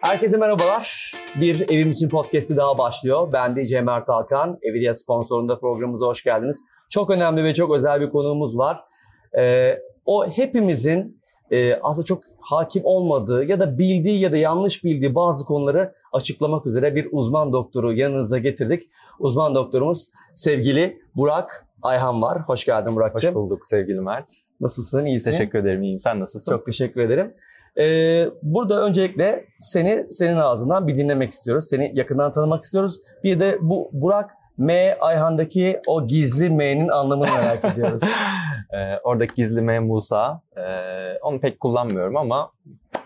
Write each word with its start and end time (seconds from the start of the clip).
Herkese 0.00 0.36
merhabalar. 0.36 1.12
Bir 1.40 1.68
Evim 1.70 1.90
için 1.90 2.08
podcast'i 2.08 2.56
daha 2.56 2.78
başlıyor. 2.78 3.32
Ben 3.32 3.56
de 3.56 3.66
Cem 3.66 3.84
Mert 3.84 4.08
Alkan. 4.08 4.58
Evidia 4.62 4.94
sponsorunda 4.94 5.58
programımıza 5.58 6.06
hoş 6.06 6.22
geldiniz. 6.24 6.64
Çok 6.88 7.10
önemli 7.10 7.44
ve 7.44 7.54
çok 7.54 7.74
özel 7.74 8.00
bir 8.00 8.10
konuğumuz 8.10 8.58
var. 8.58 8.84
Ee, 9.38 9.78
o 10.06 10.28
hepimizin 10.28 11.16
e, 11.50 11.74
aslında 11.74 12.04
çok 12.04 12.22
hakim 12.40 12.82
olmadığı 12.84 13.44
ya 13.44 13.60
da 13.60 13.78
bildiği 13.78 14.20
ya 14.20 14.32
da 14.32 14.36
yanlış 14.36 14.84
bildiği 14.84 15.14
bazı 15.14 15.44
konuları 15.44 15.94
açıklamak 16.12 16.66
üzere 16.66 16.94
bir 16.94 17.08
uzman 17.12 17.52
doktoru 17.52 17.92
yanınıza 17.92 18.38
getirdik. 18.38 18.82
Uzman 19.18 19.54
doktorumuz 19.54 20.10
sevgili 20.34 20.98
Burak 21.16 21.66
Ayhan 21.82 22.22
var. 22.22 22.38
Hoş 22.46 22.64
geldin 22.64 22.96
Burak'cığım. 22.96 23.30
Hoş 23.30 23.34
bulduk 23.34 23.66
sevgili 23.66 24.00
Mert. 24.00 24.30
Nasılsın? 24.60 25.04
İyisin? 25.04 25.30
Teşekkür 25.30 25.58
ederim. 25.58 25.82
İyiyim. 25.82 26.00
Sen 26.00 26.20
nasılsın? 26.20 26.52
Çok 26.52 26.66
teşekkür 26.66 27.00
ederim. 27.00 27.34
Ee, 27.80 28.28
burada 28.42 28.86
öncelikle 28.86 29.44
seni 29.58 30.04
senin 30.10 30.36
ağzından 30.36 30.88
bir 30.88 30.96
dinlemek 30.96 31.30
istiyoruz. 31.30 31.64
Seni 31.68 31.90
yakından 31.94 32.32
tanımak 32.32 32.62
istiyoruz. 32.62 33.00
Bir 33.24 33.40
de 33.40 33.58
bu 33.60 33.90
Burak 33.92 34.30
M 34.58 34.96
Ayhan'daki 35.00 35.80
o 35.86 36.06
gizli 36.06 36.50
M'nin 36.50 36.88
anlamını 36.88 37.30
merak 37.30 37.64
ediyoruz. 37.64 38.02
Ee, 38.72 38.98
oradaki 39.04 39.34
gizli 39.34 39.62
M 39.62 39.78
Musa. 39.80 40.42
Ee, 40.56 41.18
onu 41.22 41.40
pek 41.40 41.60
kullanmıyorum 41.60 42.16
ama 42.16 42.50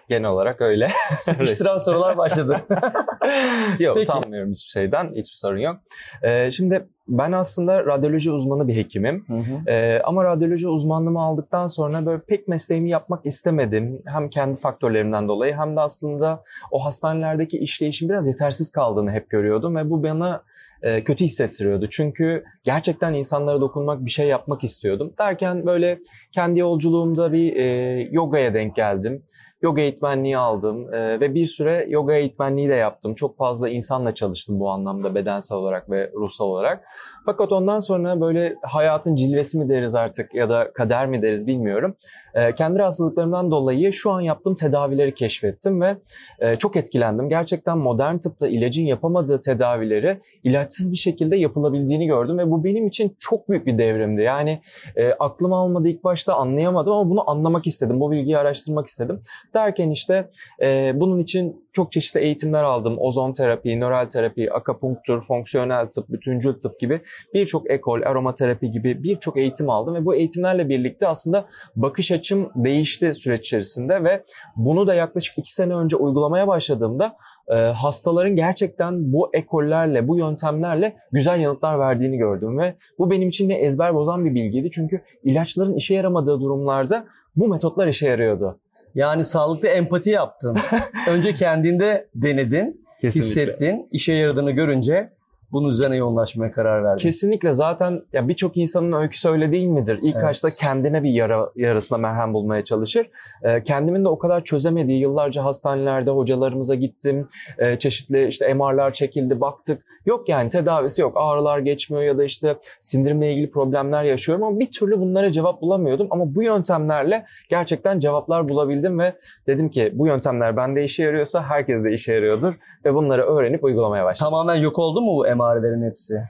genel 0.08 0.30
olarak 0.30 0.60
öyle. 0.60 0.90
Sıkıştıran 1.20 1.78
sorular 1.78 2.16
başladı. 2.16 2.60
yok 3.78 3.96
Peki. 3.96 4.12
utanmıyorum 4.12 4.50
hiçbir 4.50 4.70
şeyden. 4.70 5.06
Hiçbir 5.10 5.36
sorun 5.36 5.58
yok. 5.58 5.76
Ee, 6.22 6.50
şimdi 6.50 6.88
ben 7.08 7.32
aslında 7.32 7.84
radyoloji 7.84 8.30
uzmanı 8.30 8.68
bir 8.68 8.76
hekimim. 8.76 9.24
Hı 9.26 9.34
hı. 9.34 9.70
Ee, 9.70 10.00
ama 10.04 10.24
radyoloji 10.24 10.68
uzmanlığımı 10.68 11.22
aldıktan 11.22 11.66
sonra 11.66 12.06
böyle 12.06 12.22
pek 12.22 12.48
mesleğimi 12.48 12.90
yapmak 12.90 13.26
istemedim. 13.26 14.02
Hem 14.06 14.30
kendi 14.30 14.60
faktörlerimden 14.60 15.28
dolayı 15.28 15.54
hem 15.54 15.76
de 15.76 15.80
aslında 15.80 16.42
o 16.70 16.84
hastanelerdeki 16.84 17.58
işleyişin 17.58 18.08
biraz 18.08 18.26
yetersiz 18.26 18.72
kaldığını 18.72 19.10
hep 19.10 19.30
görüyordum 19.30 19.76
ve 19.76 19.90
bu 19.90 20.02
bana 20.02 20.42
e, 20.84 21.04
kötü 21.04 21.24
hissettiriyordu. 21.24 21.88
Çünkü 21.90 22.44
gerçekten 22.64 23.14
insanlara 23.14 23.60
dokunmak, 23.60 24.04
bir 24.04 24.10
şey 24.10 24.28
yapmak 24.28 24.64
istiyordum. 24.64 25.12
Derken 25.18 25.66
böyle 25.66 25.98
kendi 26.32 26.60
yolculuğumda 26.60 27.32
bir 27.32 27.56
e, 27.56 27.64
yogaya 28.10 28.54
denk 28.54 28.76
geldim. 28.76 29.22
Yoga 29.62 29.82
eğitmenliği 29.82 30.38
aldım 30.38 30.94
e, 30.94 31.20
ve 31.20 31.34
bir 31.34 31.46
süre 31.46 31.86
yoga 31.88 32.14
eğitmenliği 32.14 32.68
de 32.68 32.74
yaptım. 32.74 33.14
Çok 33.14 33.36
fazla 33.36 33.68
insanla 33.68 34.14
çalıştım 34.14 34.60
bu 34.60 34.70
anlamda 34.70 35.14
bedensel 35.14 35.58
olarak 35.58 35.90
ve 35.90 36.10
ruhsal 36.14 36.46
olarak. 36.46 36.84
Fakat 37.26 37.52
ondan 37.52 37.78
sonra 37.78 38.20
böyle 38.20 38.56
hayatın 38.62 39.16
cilvesi 39.16 39.58
mi 39.58 39.68
deriz 39.68 39.94
artık 39.94 40.34
ya 40.34 40.48
da 40.48 40.72
kader 40.72 41.06
mi 41.06 41.22
deriz 41.22 41.46
bilmiyorum. 41.46 41.96
E, 42.34 42.54
kendi 42.54 42.78
rahatsızlıklarımdan 42.78 43.50
dolayı 43.50 43.92
şu 43.92 44.10
an 44.10 44.20
yaptığım 44.20 44.56
tedavileri 44.56 45.14
keşfettim 45.14 45.80
ve 45.80 45.96
e, 46.38 46.56
çok 46.56 46.76
etkilendim. 46.76 47.28
Gerçekten 47.28 47.78
modern 47.78 48.16
tıpta 48.16 48.48
ilacın 48.48 48.82
yapamadığı 48.82 49.40
tedavileri 49.40 50.20
ilaçsız 50.44 50.92
bir 50.92 50.96
şekilde 50.96 51.36
yapılabildiğini 51.36 52.06
gördüm 52.06 52.38
ve 52.38 52.50
bu 52.50 52.64
benim 52.64 52.86
için 52.86 53.16
çok 53.20 53.48
büyük 53.48 53.66
bir 53.66 53.78
devrimdi. 53.78 54.22
Yani 54.22 54.60
e, 54.96 55.12
aklım 55.12 55.52
almadı 55.52 55.88
ilk 55.88 56.04
başta 56.04 56.34
anlayamadım 56.34 56.92
ama 56.92 57.10
bunu 57.10 57.30
anlamak 57.30 57.66
istedim. 57.66 58.00
Bu 58.00 58.10
bilgiyi 58.10 58.38
araştırmak 58.38 58.86
istedim. 58.86 59.20
Derken 59.54 59.90
işte 59.90 60.30
e, 60.62 60.92
bunun 60.94 61.18
için 61.18 61.64
çok 61.72 61.92
çeşitli 61.92 62.20
eğitimler 62.20 62.62
aldım. 62.62 62.96
Ozon 62.98 63.32
terapi, 63.32 63.80
nöral 63.80 64.06
terapi, 64.06 64.52
akapunktur, 64.52 65.20
fonksiyonel 65.20 65.86
tıp, 65.90 66.08
bütüncül 66.08 66.52
tıp 66.52 66.80
gibi 66.80 67.00
birçok 67.34 67.70
ekol, 67.70 68.02
aromaterapi 68.02 68.70
gibi 68.70 69.02
birçok 69.02 69.36
eğitim 69.36 69.70
aldım 69.70 69.94
ve 69.94 70.04
bu 70.04 70.14
eğitimlerle 70.14 70.68
birlikte 70.68 71.08
aslında 71.08 71.46
bakış 71.76 72.10
açım 72.24 72.50
değişti 72.56 73.14
süreç 73.14 73.46
içerisinde 73.46 74.04
ve 74.04 74.24
bunu 74.56 74.86
da 74.86 74.94
yaklaşık 74.94 75.38
iki 75.38 75.52
sene 75.52 75.74
önce 75.74 75.96
uygulamaya 75.96 76.48
başladığımda 76.48 77.16
e, 77.48 77.54
hastaların 77.54 78.36
gerçekten 78.36 79.12
bu 79.12 79.30
ekollerle, 79.32 80.08
bu 80.08 80.18
yöntemlerle 80.18 80.96
güzel 81.12 81.40
yanıtlar 81.40 81.78
verdiğini 81.78 82.16
gördüm 82.16 82.58
ve 82.58 82.74
bu 82.98 83.10
benim 83.10 83.28
için 83.28 83.48
de 83.48 83.54
ezber 83.54 83.94
bozan 83.94 84.24
bir 84.24 84.34
bilgiydi. 84.34 84.70
Çünkü 84.72 85.00
ilaçların 85.24 85.74
işe 85.74 85.94
yaramadığı 85.94 86.40
durumlarda 86.40 87.04
bu 87.36 87.48
metotlar 87.48 87.86
işe 87.86 88.08
yarıyordu. 88.08 88.58
Yani 88.94 89.24
sağlıklı 89.24 89.68
empati 89.68 90.10
yaptın. 90.10 90.56
Önce 91.08 91.34
kendinde 91.34 92.08
denedin, 92.14 92.86
Kesinlikle. 93.00 93.28
hissettin, 93.28 93.88
işe 93.92 94.12
yaradığını 94.12 94.50
görünce 94.50 95.10
bunun 95.54 95.68
üzerine 95.68 95.96
yoğunlaşmaya 95.96 96.50
karar 96.50 96.84
verdin. 96.84 97.02
Kesinlikle 97.02 97.52
zaten 97.52 98.02
ya 98.12 98.28
birçok 98.28 98.56
insanın 98.56 98.92
öyküsü 98.92 99.28
öyle 99.28 99.52
değil 99.52 99.66
midir? 99.66 99.98
İlk 100.02 100.14
Evet. 100.14 100.24
başta 100.24 100.48
kendine 100.60 101.02
bir 101.02 101.10
yara 101.10 101.50
yarasına 101.56 101.98
merhem 101.98 102.34
bulmaya 102.34 102.64
çalışır. 102.64 103.10
Ee, 103.42 103.64
kendimin 103.64 104.04
de 104.04 104.08
o 104.08 104.18
kadar 104.18 104.44
çözemediği 104.44 105.00
yıllarca 105.00 105.44
hastanelerde 105.44 106.10
hocalarımıza 106.10 106.74
gittim. 106.74 107.28
Ee, 107.58 107.78
çeşitli 107.78 108.28
işte 108.28 108.54
MR'lar 108.54 108.90
çekildi, 108.90 109.40
baktık. 109.40 109.84
Yok 110.06 110.28
yani 110.28 110.50
tedavisi 110.50 111.02
yok. 111.02 111.12
Ağrılar 111.16 111.58
geçmiyor 111.58 112.02
ya 112.04 112.18
da 112.18 112.24
işte 112.24 112.56
sindirimle 112.80 113.32
ilgili 113.32 113.50
problemler 113.50 114.04
yaşıyorum 114.04 114.44
ama 114.44 114.60
bir 114.60 114.72
türlü 114.72 115.00
bunlara 115.00 115.32
cevap 115.32 115.60
bulamıyordum. 115.62 116.06
Ama 116.10 116.34
bu 116.34 116.42
yöntemlerle 116.42 117.26
gerçekten 117.50 117.98
cevaplar 117.98 118.48
bulabildim 118.48 118.98
ve 118.98 119.14
dedim 119.46 119.68
ki 119.68 119.92
bu 119.94 120.06
yöntemler 120.06 120.56
bende 120.56 120.84
işe 120.84 121.02
yarıyorsa 121.02 121.42
herkes 121.42 121.84
de 121.84 121.92
işe 121.92 122.12
yarıyordur 122.12 122.54
ve 122.84 122.94
bunları 122.94 123.22
öğrenip 123.22 123.64
uygulamaya 123.64 124.04
başladım. 124.04 124.30
Tamamen 124.30 124.54
yok 124.54 124.78
oldu 124.78 125.00
mu 125.00 125.16
bu 125.16 125.26
emarelerin 125.44 125.90
hepsi? 125.90 126.22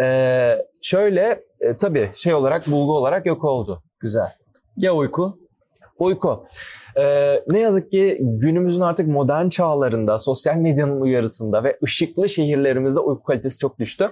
Ee, 0.00 0.58
şöyle 0.82 1.44
e, 1.60 1.76
tabii 1.76 2.10
şey 2.14 2.34
olarak 2.34 2.66
bulgu 2.66 2.96
olarak 2.96 3.26
yok 3.26 3.44
oldu. 3.44 3.82
Güzel. 4.00 4.28
Ya 4.76 4.94
uyku? 4.94 5.38
Uyku. 5.98 6.46
Ee, 6.96 7.40
ne 7.48 7.58
yazık 7.58 7.90
ki 7.90 8.18
günümüzün 8.20 8.80
artık 8.80 9.08
modern 9.08 9.48
çağlarında, 9.48 10.18
sosyal 10.18 10.56
medyanın 10.56 11.00
uyarısında 11.00 11.64
ve 11.64 11.78
ışıklı 11.84 12.28
şehirlerimizde 12.28 13.00
uyku 13.00 13.22
kalitesi 13.22 13.58
çok 13.58 13.78
düştü. 13.78 14.10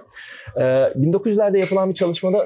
Ee, 0.57 0.61
1900'lerde 0.61 1.57
yapılan 1.57 1.89
bir 1.89 1.95
çalışmada 1.95 2.45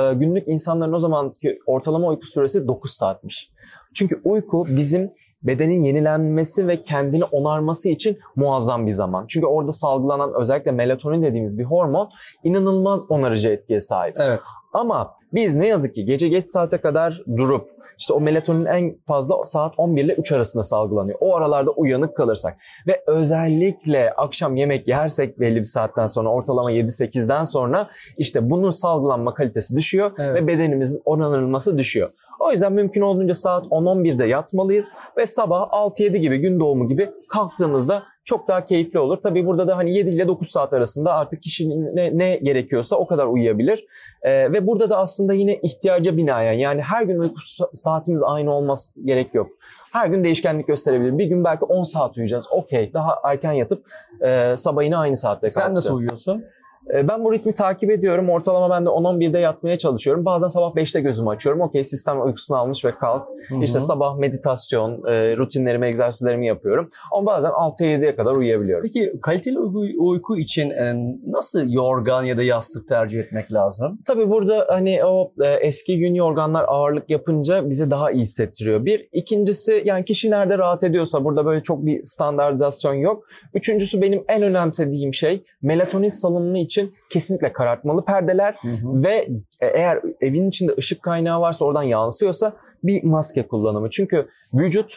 e, 0.00 0.14
günlük 0.14 0.48
insanların 0.48 0.92
o 0.92 0.98
zamanki 0.98 1.58
ortalama 1.66 2.08
uyku 2.08 2.26
süresi 2.26 2.68
9 2.68 2.92
saatmiş. 2.92 3.50
Çünkü 3.94 4.20
uyku 4.24 4.66
bizim 4.68 5.10
bedenin 5.42 5.82
yenilenmesi 5.82 6.68
ve 6.68 6.82
kendini 6.82 7.24
onarması 7.24 7.88
için 7.88 8.18
muazzam 8.36 8.86
bir 8.86 8.90
zaman. 8.90 9.26
Çünkü 9.26 9.46
orada 9.46 9.72
salgılanan 9.72 10.32
özellikle 10.40 10.72
melatonin 10.72 11.22
dediğimiz 11.22 11.58
bir 11.58 11.64
hormon 11.64 12.10
inanılmaz 12.44 13.00
onarıcı 13.08 13.48
etkiye 13.48 13.80
sahip. 13.80 14.16
Evet. 14.18 14.40
Ama 14.72 15.14
biz 15.32 15.56
ne 15.56 15.66
yazık 15.66 15.94
ki 15.94 16.04
gece 16.04 16.28
geç 16.28 16.46
saate 16.46 16.78
kadar 16.78 17.22
durup 17.36 17.78
işte 17.98 18.12
o 18.12 18.20
melatonin 18.20 18.64
en 18.64 18.96
fazla 19.06 19.44
saat 19.44 19.74
11 19.76 20.04
ile 20.04 20.14
3 20.14 20.32
arasında 20.32 20.62
salgılanıyor. 20.62 21.18
O 21.20 21.36
aralarda 21.36 21.70
uyanık 21.70 22.16
kalırsak 22.16 22.56
ve 22.86 23.02
özellikle 23.06 24.12
akşam 24.12 24.56
yemek 24.56 24.88
yersek 24.88 25.40
belli 25.40 25.56
bir 25.56 25.64
saatten 25.64 26.06
sonra 26.06 26.28
ortalama 26.28 26.72
7-8'den 26.72 27.44
sonra 27.44 27.88
işte 28.18 28.50
bunun 28.50 28.70
salgılanma 28.70 29.34
kalitesi 29.34 29.76
düşüyor 29.76 30.12
Evet. 30.18 30.42
ve 30.42 30.46
bedenimizin 30.46 31.02
onarılması 31.04 31.78
düşüyor. 31.78 32.10
O 32.40 32.52
yüzden 32.52 32.72
mümkün 32.72 33.00
olduğunca 33.00 33.34
saat 33.34 33.66
10-11'de 33.66 34.24
yatmalıyız 34.24 34.88
ve 35.16 35.26
sabah 35.26 35.68
6-7 35.70 36.16
gibi 36.16 36.38
gün 36.38 36.60
doğumu 36.60 36.88
gibi 36.88 37.10
kalktığımızda 37.28 38.02
çok 38.28 38.48
daha 38.48 38.64
keyifli 38.64 38.98
olur. 38.98 39.18
Tabii 39.22 39.46
burada 39.46 39.68
da 39.68 39.76
hani 39.76 39.96
7 39.96 40.08
ile 40.10 40.28
9 40.28 40.48
saat 40.50 40.72
arasında 40.72 41.12
artık 41.14 41.42
kişinin 41.42 41.96
ne, 41.96 42.18
ne 42.18 42.36
gerekiyorsa 42.36 42.96
o 42.96 43.06
kadar 43.06 43.26
uyuyabilir. 43.26 43.84
Ee, 44.22 44.52
ve 44.52 44.66
burada 44.66 44.90
da 44.90 44.98
aslında 44.98 45.34
yine 45.34 45.56
ihtiyaca 45.56 46.16
binaen 46.16 46.52
yani 46.52 46.82
her 46.82 47.02
gün 47.02 47.18
uyku 47.18 47.40
sa- 47.40 47.76
saatimiz 47.76 48.22
aynı 48.22 48.54
olması 48.54 49.00
gerek 49.04 49.34
yok. 49.34 49.50
Her 49.92 50.06
gün 50.06 50.24
değişkenlik 50.24 50.66
gösterebilir. 50.66 51.18
Bir 51.18 51.26
gün 51.26 51.44
belki 51.44 51.64
10 51.64 51.82
saat 51.82 52.16
uyuyacağız. 52.16 52.48
Okey. 52.52 52.92
Daha 52.92 53.18
erken 53.24 53.52
yatıp 53.52 53.86
e, 54.20 54.56
sabah 54.56 54.82
yine 54.82 54.96
aynı 54.96 55.16
saatte 55.16 55.50
Sen 55.50 55.74
nasıl 55.74 55.88
kalkacağız. 55.90 56.28
uyuyorsun? 56.28 56.44
E, 56.94 57.08
Ben 57.08 57.24
bu 57.24 57.32
ritmi 57.32 57.54
takip 57.54 57.90
ediyorum. 57.90 58.30
Ortalama 58.30 58.70
ben 58.70 58.84
de 58.86 58.88
10-11'de 58.88 59.38
yatmaya 59.38 59.78
çalışıyorum. 59.78 60.24
Bazen 60.24 60.48
sabah 60.48 60.74
5'te 60.74 61.00
gözümü 61.00 61.28
açıyorum. 61.28 61.60
Okey 61.60 61.84
sistem 61.84 62.22
uykusunu 62.26 62.56
almış 62.56 62.84
ve 62.84 62.90
kalk. 62.94 63.28
İşte 63.62 63.78
Hı 63.78 63.82
hı. 63.82 63.86
sabah 63.86 64.16
meditasyon, 64.16 64.92
e, 64.92 65.36
rutinlerimi, 65.36 65.86
egzersizlerimi 65.86 66.46
yapıyorum. 66.46 66.90
Ama 67.12 67.26
bazen 67.26 67.50
6-7'ye 67.50 68.16
kadar 68.16 68.32
uyuyabiliyorum. 68.32 68.82
Peki 68.82 69.20
kaliteli 69.22 69.58
uyku, 69.58 70.08
uyku 70.08 70.38
için 70.38 70.70
e, 70.70 70.94
nasıl 71.26 71.72
yorgan 71.72 72.22
ya 72.22 72.36
da 72.36 72.42
yastık 72.42 72.88
tercih 72.88 73.20
etmek 73.20 73.52
lazım? 73.52 73.98
Tabii 74.06 74.30
burada 74.30 74.66
hani 74.68 75.04
o 75.04 75.32
e, 75.42 75.46
eski 75.48 75.98
gün 75.98 76.14
yorganlar 76.14 76.64
ağırlık 76.68 77.10
yapınca 77.10 77.70
bize 77.70 77.90
daha 77.90 78.10
iyi 78.10 78.20
hissettiriyor. 78.22 78.84
Bir. 78.84 79.08
ikincisi 79.12 79.82
yani 79.84 80.04
kişi 80.04 80.30
nerede 80.30 80.58
rahat 80.58 80.84
ediyorsa 80.84 81.24
burada 81.24 81.46
böyle 81.46 81.62
çok 81.62 81.86
bir 81.86 82.02
standartizasyon 82.02 82.94
yok. 82.94 83.24
Üçüncüsü 83.54 84.02
benim 84.02 84.24
en 84.28 84.42
önemsediğim 84.42 85.14
şey 85.14 85.44
melatonin 85.62 86.08
salınımı 86.08 86.58
için 86.58 86.77
kesinlikle 87.10 87.52
karartmalı 87.52 88.04
perdeler 88.04 88.56
ve 88.84 89.28
e, 89.60 89.66
eğer 89.66 89.98
evin 90.20 90.48
içinde 90.48 90.72
ışık 90.78 91.02
kaynağı 91.02 91.40
varsa 91.40 91.64
oradan 91.64 91.82
yansıyorsa 91.82 92.56
bir 92.84 93.04
maske 93.04 93.48
kullanımı. 93.48 93.90
Çünkü 93.90 94.28
vücut 94.54 94.96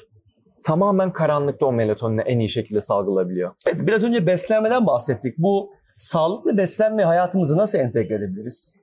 tamamen 0.66 1.14
karanlıkta 1.14 1.66
o 1.66 1.72
melatonini 1.72 2.22
en 2.22 2.40
iyi 2.40 2.50
şekilde 2.50 2.82
salgılayabiliyor. 2.82 3.52
Evet, 3.68 3.88
biraz 3.88 4.04
önce 4.04 4.28
beslenmeden 4.28 4.88
bahsettik. 4.88 5.38
Bu 5.38 5.74
sağlıklı 5.98 6.58
beslenme 6.58 7.04
hayatımıza 7.04 7.58
nasıl 7.58 7.80
entegre 7.80 8.16
edebiliriz? 8.16 8.76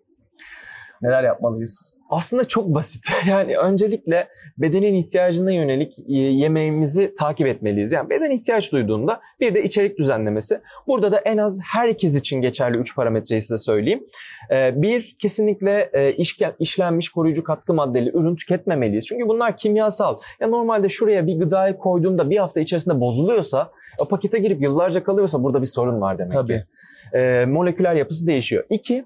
Neler 1.02 1.24
yapmalıyız? 1.24 1.97
Aslında 2.08 2.48
çok 2.48 2.74
basit. 2.74 3.04
Yani 3.28 3.58
öncelikle 3.58 4.28
bedenin 4.58 4.94
ihtiyacına 4.94 5.50
yönelik 5.50 5.98
e, 5.98 6.12
yemeğimizi 6.12 7.14
takip 7.18 7.46
etmeliyiz. 7.46 7.92
Yani 7.92 8.10
beden 8.10 8.30
ihtiyaç 8.30 8.72
duyduğunda 8.72 9.20
bir 9.40 9.54
de 9.54 9.64
içerik 9.64 9.98
düzenlemesi. 9.98 10.60
Burada 10.86 11.12
da 11.12 11.18
en 11.18 11.38
az 11.38 11.60
herkes 11.72 12.16
için 12.16 12.40
geçerli 12.40 12.78
3 12.78 12.96
parametreyi 12.96 13.40
size 13.40 13.58
söyleyeyim. 13.58 14.06
Ee, 14.50 14.82
bir, 14.82 15.16
kesinlikle 15.18 15.90
e, 15.92 16.12
işlenmiş 16.58 17.08
koruyucu 17.08 17.44
katkı 17.44 17.74
maddeli 17.74 18.10
ürün 18.10 18.36
tüketmemeliyiz. 18.36 19.06
Çünkü 19.06 19.28
bunlar 19.28 19.56
kimyasal. 19.56 20.18
Ya 20.40 20.48
normalde 20.48 20.88
şuraya 20.88 21.26
bir 21.26 21.38
gıdayı 21.38 21.76
koyduğumda 21.76 22.30
bir 22.30 22.36
hafta 22.36 22.60
içerisinde 22.60 23.00
bozuluyorsa, 23.00 23.70
o 23.98 24.08
pakete 24.08 24.38
girip 24.38 24.62
yıllarca 24.62 25.04
kalıyorsa 25.04 25.42
burada 25.42 25.60
bir 25.60 25.66
sorun 25.66 26.00
var 26.00 26.18
demek 26.18 26.32
Tabii. 26.32 26.52
ki. 26.52 26.64
Ee, 27.14 27.44
moleküler 27.44 27.94
yapısı 27.94 28.26
değişiyor. 28.26 28.64
İki, 28.70 29.04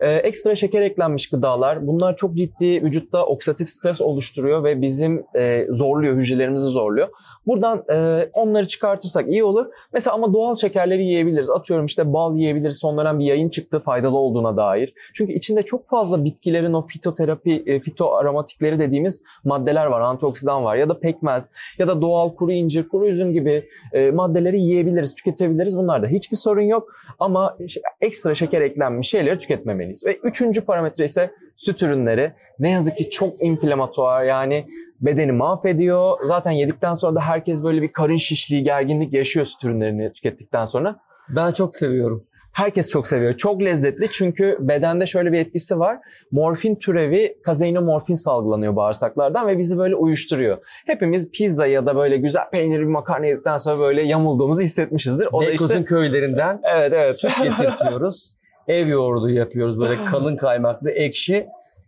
ee, 0.00 0.10
ekstra 0.14 0.54
şeker 0.54 0.82
eklenmiş 0.82 1.30
gıdalar 1.30 1.86
bunlar 1.86 2.16
çok 2.16 2.34
ciddi 2.34 2.82
vücutta 2.82 3.26
oksidatif 3.26 3.68
stres 3.68 4.00
oluşturuyor 4.00 4.64
ve 4.64 4.82
bizim 4.82 5.24
e, 5.36 5.66
zorluyor, 5.68 6.16
hücrelerimizi 6.16 6.66
zorluyor. 6.66 7.08
Buradan 7.46 7.84
e, 7.90 8.28
onları 8.32 8.66
çıkartırsak 8.66 9.28
iyi 9.28 9.44
olur. 9.44 9.66
Mesela 9.92 10.14
ama 10.14 10.32
doğal 10.32 10.54
şekerleri 10.54 11.04
yiyebiliriz. 11.04 11.50
Atıyorum 11.50 11.86
işte 11.86 12.12
bal 12.12 12.36
yiyebiliriz. 12.36 12.78
Son 12.78 12.98
dönem 12.98 13.18
bir 13.18 13.24
yayın 13.24 13.48
çıktı 13.48 13.80
faydalı 13.80 14.18
olduğuna 14.18 14.56
dair. 14.56 14.94
Çünkü 15.14 15.32
içinde 15.32 15.62
çok 15.62 15.86
fazla 15.86 16.24
bitkilerin 16.24 16.72
o 16.72 16.82
fitoterapi, 16.82 17.62
e, 17.66 17.80
fitoaromatikleri 17.80 18.78
dediğimiz 18.78 19.22
maddeler 19.44 19.86
var. 19.86 20.00
Antioksidan 20.00 20.64
var 20.64 20.76
ya 20.76 20.88
da 20.88 21.00
pekmez 21.00 21.50
ya 21.78 21.88
da 21.88 22.02
doğal 22.02 22.34
kuru 22.34 22.52
incir, 22.52 22.88
kuru 22.88 23.06
üzüm 23.06 23.32
gibi 23.32 23.68
e, 23.92 24.10
maddeleri 24.10 24.60
yiyebiliriz, 24.60 25.14
tüketebiliriz. 25.14 25.78
Bunlarda 25.78 26.06
hiçbir 26.06 26.36
sorun 26.36 26.62
yok. 26.62 26.88
Ama 27.18 27.56
ekstra 28.00 28.34
şeker 28.34 28.60
eklenmiş 28.60 29.08
şeyleri 29.08 29.38
tüketmemeliyiz. 29.38 29.83
Ve 30.06 30.16
üçüncü 30.16 30.64
parametre 30.64 31.04
ise 31.04 31.30
süt 31.56 31.82
ürünleri. 31.82 32.32
Ne 32.58 32.70
yazık 32.70 32.96
ki 32.96 33.10
çok 33.10 33.42
inflamatuar 33.42 34.24
yani 34.24 34.64
bedeni 35.00 35.32
mahvediyor. 35.32 36.18
Zaten 36.24 36.50
yedikten 36.50 36.94
sonra 36.94 37.14
da 37.14 37.20
herkes 37.20 37.64
böyle 37.64 37.82
bir 37.82 37.92
karın 37.92 38.16
şişliği, 38.16 38.64
gerginlik 38.64 39.12
yaşıyor 39.12 39.46
süt 39.46 39.64
ürünlerini 39.64 40.12
tükettikten 40.12 40.64
sonra. 40.64 40.96
Ben 41.28 41.52
çok 41.52 41.76
seviyorum. 41.76 42.26
Herkes 42.52 42.90
çok 42.90 43.06
seviyor. 43.06 43.36
Çok 43.36 43.62
lezzetli 43.62 44.08
çünkü 44.12 44.56
bedende 44.60 45.06
şöyle 45.06 45.32
bir 45.32 45.38
etkisi 45.38 45.78
var. 45.78 45.98
Morfin 46.30 46.76
türevi 46.76 47.36
kazeinomorfin 47.44 48.14
salgılanıyor 48.14 48.76
bağırsaklardan 48.76 49.48
ve 49.48 49.58
bizi 49.58 49.78
böyle 49.78 49.94
uyuşturuyor. 49.94 50.58
Hepimiz 50.86 51.30
pizza 51.30 51.66
ya 51.66 51.86
da 51.86 51.96
böyle 51.96 52.16
güzel 52.16 52.50
peynirli 52.50 52.82
bir 52.82 52.86
makarna 52.86 53.26
yedikten 53.26 53.58
sonra 53.58 53.78
böyle 53.78 54.02
yamulduğumuzu 54.02 54.62
hissetmişizdir. 54.62 55.28
O 55.32 55.42
da 55.42 55.46
Beykoz'un 55.46 55.74
işte 55.74 55.84
köylerinden 55.84 56.60
evet 56.74 56.92
evet. 56.92 57.20
süt 57.20 57.42
getirtiyoruz. 57.42 58.34
Ev 58.68 58.88
yoğurdu 58.88 59.30
yapıyoruz 59.30 59.80
böyle 59.80 60.04
kalın 60.10 60.36
kaymaklı, 60.36 60.90
ekşi. 60.90 61.46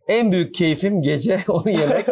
En 0.08 0.32
büyük 0.32 0.54
keyfim 0.54 1.02
gece 1.02 1.38
onu 1.48 1.70
yemek. 1.70 2.06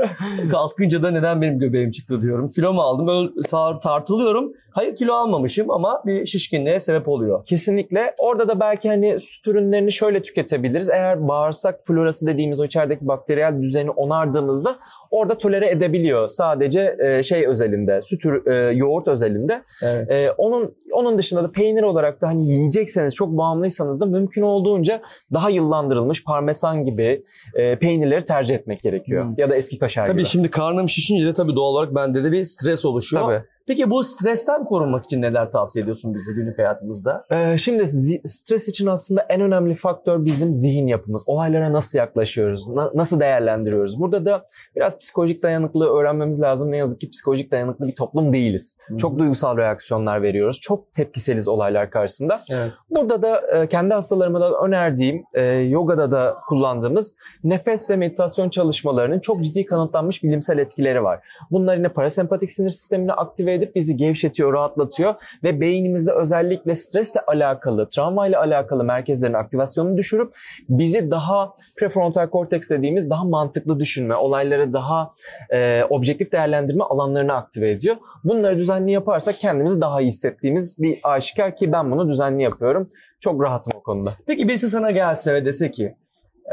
Kalkınca 0.50 1.02
da 1.02 1.10
neden 1.10 1.42
benim 1.42 1.58
göbeğim 1.58 1.90
çıktı 1.90 2.22
diyorum. 2.22 2.50
Kilo 2.50 2.72
mu 2.72 2.80
aldım? 2.80 3.08
Öyle 3.08 3.28
tar- 3.48 3.80
tartılıyorum. 3.80 4.52
Hayır 4.70 4.96
kilo 4.96 5.14
almamışım 5.14 5.70
ama 5.70 6.02
bir 6.06 6.26
şişkinliğe 6.26 6.80
sebep 6.80 7.08
oluyor. 7.08 7.44
Kesinlikle. 7.44 8.14
Orada 8.18 8.48
da 8.48 8.60
belki 8.60 8.88
hani 8.88 9.20
süt 9.20 9.46
ürünlerini 9.46 9.92
şöyle 9.92 10.22
tüketebiliriz. 10.22 10.88
Eğer 10.88 11.28
bağırsak 11.28 11.80
florası 11.86 12.26
dediğimiz 12.26 12.60
o 12.60 12.64
içerideki 12.64 13.08
bakteriyel 13.08 13.62
düzeni 13.62 13.90
onardığımızda 13.90 14.78
orada 15.14 15.38
tolere 15.38 15.70
edebiliyor. 15.70 16.28
Sadece 16.28 16.96
e, 17.04 17.22
şey 17.22 17.46
özelinde, 17.46 18.00
süt 18.02 18.24
ürü- 18.24 18.50
e, 18.50 18.72
yoğurt 18.76 19.08
özelinde. 19.08 19.62
Evet. 19.82 20.10
E, 20.10 20.30
onun 20.38 20.74
onun 20.92 21.18
dışında 21.18 21.42
da 21.44 21.50
peynir 21.52 21.82
olarak 21.82 22.20
da 22.20 22.28
hani 22.28 22.52
yiyecekseniz 22.52 23.14
çok 23.14 23.28
bağımlıysanız 23.28 24.00
da 24.00 24.06
mümkün 24.06 24.42
olduğunca 24.42 25.02
daha 25.32 25.50
yıllandırılmış 25.50 26.24
parmesan 26.24 26.84
gibi 26.84 27.24
e, 27.54 27.78
peynirleri 27.78 28.24
tercih 28.24 28.54
etmek 28.54 28.80
gerekiyor. 28.80 29.24
Hmm. 29.24 29.34
Ya 29.38 29.50
da 29.50 29.56
eski 29.56 29.78
kaşar 29.78 30.06
Tabii 30.06 30.18
gibi. 30.18 30.28
şimdi 30.28 30.50
karnım 30.50 30.88
şişince 30.88 31.26
de 31.26 31.32
tabii 31.32 31.54
doğal 31.56 31.72
olarak 31.72 31.94
bende 31.94 32.24
de 32.24 32.32
bir 32.32 32.44
stres 32.44 32.84
oluşuyor. 32.84 33.22
Tabii. 33.24 33.44
Peki 33.66 33.90
bu 33.90 34.04
stresten 34.04 34.64
korunmak 34.64 35.04
için 35.04 35.22
neler 35.22 35.50
tavsiye 35.50 35.82
ediyorsun 35.82 36.14
bize 36.14 36.32
günlük 36.32 36.58
hayatımızda? 36.58 37.24
Ee, 37.30 37.58
şimdi 37.58 37.86
stres 38.24 38.68
için 38.68 38.86
aslında 38.86 39.26
en 39.28 39.40
önemli 39.40 39.74
faktör 39.74 40.24
bizim 40.24 40.54
zihin 40.54 40.86
yapımız. 40.86 41.22
Olaylara 41.26 41.72
nasıl 41.72 41.98
yaklaşıyoruz, 41.98 42.68
na- 42.68 42.90
nasıl 42.94 43.20
değerlendiriyoruz? 43.20 44.00
Burada 44.00 44.24
da 44.24 44.46
biraz 44.76 44.98
psikolojik 44.98 45.42
dayanıklılığı 45.42 45.88
öğrenmemiz 45.88 46.40
lazım. 46.40 46.70
Ne 46.70 46.76
yazık 46.76 47.00
ki 47.00 47.10
psikolojik 47.10 47.50
dayanıklı 47.52 47.86
bir 47.86 47.94
toplum 47.94 48.32
değiliz. 48.32 48.78
Hı 48.86 48.94
hı. 48.94 48.98
Çok 48.98 49.18
duygusal 49.18 49.56
reaksiyonlar 49.56 50.22
veriyoruz. 50.22 50.60
Çok 50.60 50.92
tepkiseliz 50.92 51.48
olaylar 51.48 51.90
karşısında. 51.90 52.40
Evet. 52.50 52.72
Burada 52.90 53.22
da 53.22 53.40
e, 53.40 53.68
kendi 53.68 53.94
hastalarıma 53.94 54.40
da 54.40 54.58
önerdiğim, 54.58 55.24
e, 55.34 55.42
yogada 55.52 56.10
da 56.10 56.36
kullandığımız 56.48 57.14
nefes 57.44 57.90
ve 57.90 57.96
meditasyon 57.96 58.50
çalışmalarının 58.50 59.20
çok 59.20 59.44
ciddi 59.44 59.66
kanıtlanmış 59.66 60.22
bilimsel 60.22 60.58
etkileri 60.58 61.02
var. 61.02 61.20
Bunlar 61.50 61.76
yine 61.76 61.88
parasempatik 61.88 62.50
sinir 62.50 62.70
sistemini 62.70 63.12
aktive 63.12 63.53
edip 63.54 63.74
bizi 63.74 63.96
gevşetiyor, 63.96 64.52
rahatlatıyor 64.52 65.14
ve 65.42 65.60
beynimizde 65.60 66.12
özellikle 66.12 66.74
stresle 66.74 67.20
alakalı, 67.20 67.88
travmayla 67.88 68.40
alakalı 68.40 68.84
merkezlerin 68.84 69.34
aktivasyonunu 69.34 69.96
düşürüp 69.96 70.34
bizi 70.68 71.10
daha 71.10 71.54
prefrontal 71.76 72.26
korteks 72.26 72.70
dediğimiz 72.70 73.10
daha 73.10 73.24
mantıklı 73.24 73.80
düşünme, 73.80 74.14
olayları 74.14 74.72
daha 74.72 75.10
e, 75.50 75.84
objektif 75.90 76.32
değerlendirme 76.32 76.84
alanlarını 76.84 77.32
aktive 77.32 77.70
ediyor. 77.70 77.96
Bunları 78.24 78.58
düzenli 78.58 78.92
yaparsak 78.92 79.38
kendimizi 79.38 79.80
daha 79.80 80.00
iyi 80.00 80.08
hissettiğimiz 80.08 80.78
bir 80.78 80.98
aşikar 81.02 81.56
ki 81.56 81.72
ben 81.72 81.90
bunu 81.90 82.08
düzenli 82.10 82.42
yapıyorum. 82.42 82.90
Çok 83.20 83.42
rahatım 83.42 83.72
o 83.76 83.82
konuda. 83.82 84.12
Peki 84.26 84.48
birisi 84.48 84.68
sana 84.68 84.90
gelse 84.90 85.34
ve 85.34 85.44
dese 85.44 85.70
ki 85.70 85.94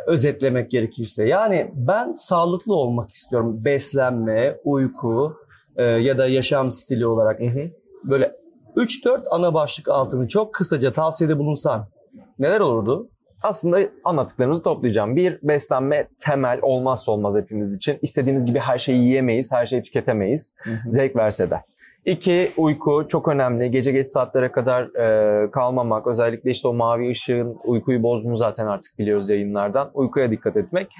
özetlemek 0.08 0.72
gerekirse 0.72 1.28
yani 1.28 1.72
ben 1.74 2.12
sağlıklı 2.12 2.76
olmak 2.76 3.10
istiyorum. 3.10 3.66
Beslenme, 3.66 4.58
uyku 4.64 5.36
e, 5.82 5.84
ya 5.84 6.18
da 6.18 6.28
yaşam 6.28 6.72
stili 6.72 7.06
olarak 7.06 7.40
böyle 8.04 8.36
3-4 8.76 9.24
ana 9.32 9.54
başlık 9.54 9.90
altını 9.90 10.28
çok 10.28 10.54
kısaca 10.54 10.94
tavsiyede 10.94 11.38
bulunsan 11.38 11.88
neler 12.40 12.60
olurdu? 12.60 13.10
Aslında 13.44 13.80
anlattıklarımızı 14.04 14.64
toplayacağım. 14.64 15.16
Bir, 15.16 15.40
beslenme 15.44 16.08
temel 16.26 16.60
olmazsa 16.62 17.12
olmaz 17.12 17.36
hepimiz 17.38 17.76
için. 17.76 18.00
İstediğimiz 18.02 18.46
gibi 18.46 18.60
her 18.60 18.78
şeyi 18.78 19.04
yiyemeyiz, 19.04 19.52
her 19.52 19.66
şeyi 19.66 19.84
tüketemeyiz. 19.84 20.56
Zevk 20.88 21.16
verse 21.16 21.50
de. 21.50 21.64
İki, 22.06 22.52
uyku 22.58 23.06
çok 23.08 23.28
önemli. 23.28 23.72
Gece 23.72 23.92
geç 23.92 24.08
saatlere 24.08 24.52
kadar 24.52 24.84
e, 24.84 25.52
kalmamak. 25.52 26.08
Özellikle 26.08 26.52
işte 26.52 26.68
o 26.68 26.74
mavi 26.74 27.10
ışığın 27.10 27.58
uykuyu 27.66 28.04
bozduğunu 28.04 28.38
zaten 28.38 28.68
artık 28.68 29.00
biliyoruz 29.00 29.30
yayınlardan. 29.30 29.92
Uykuya 29.94 30.32
dikkat 30.32 30.58
etmek. 30.58 30.92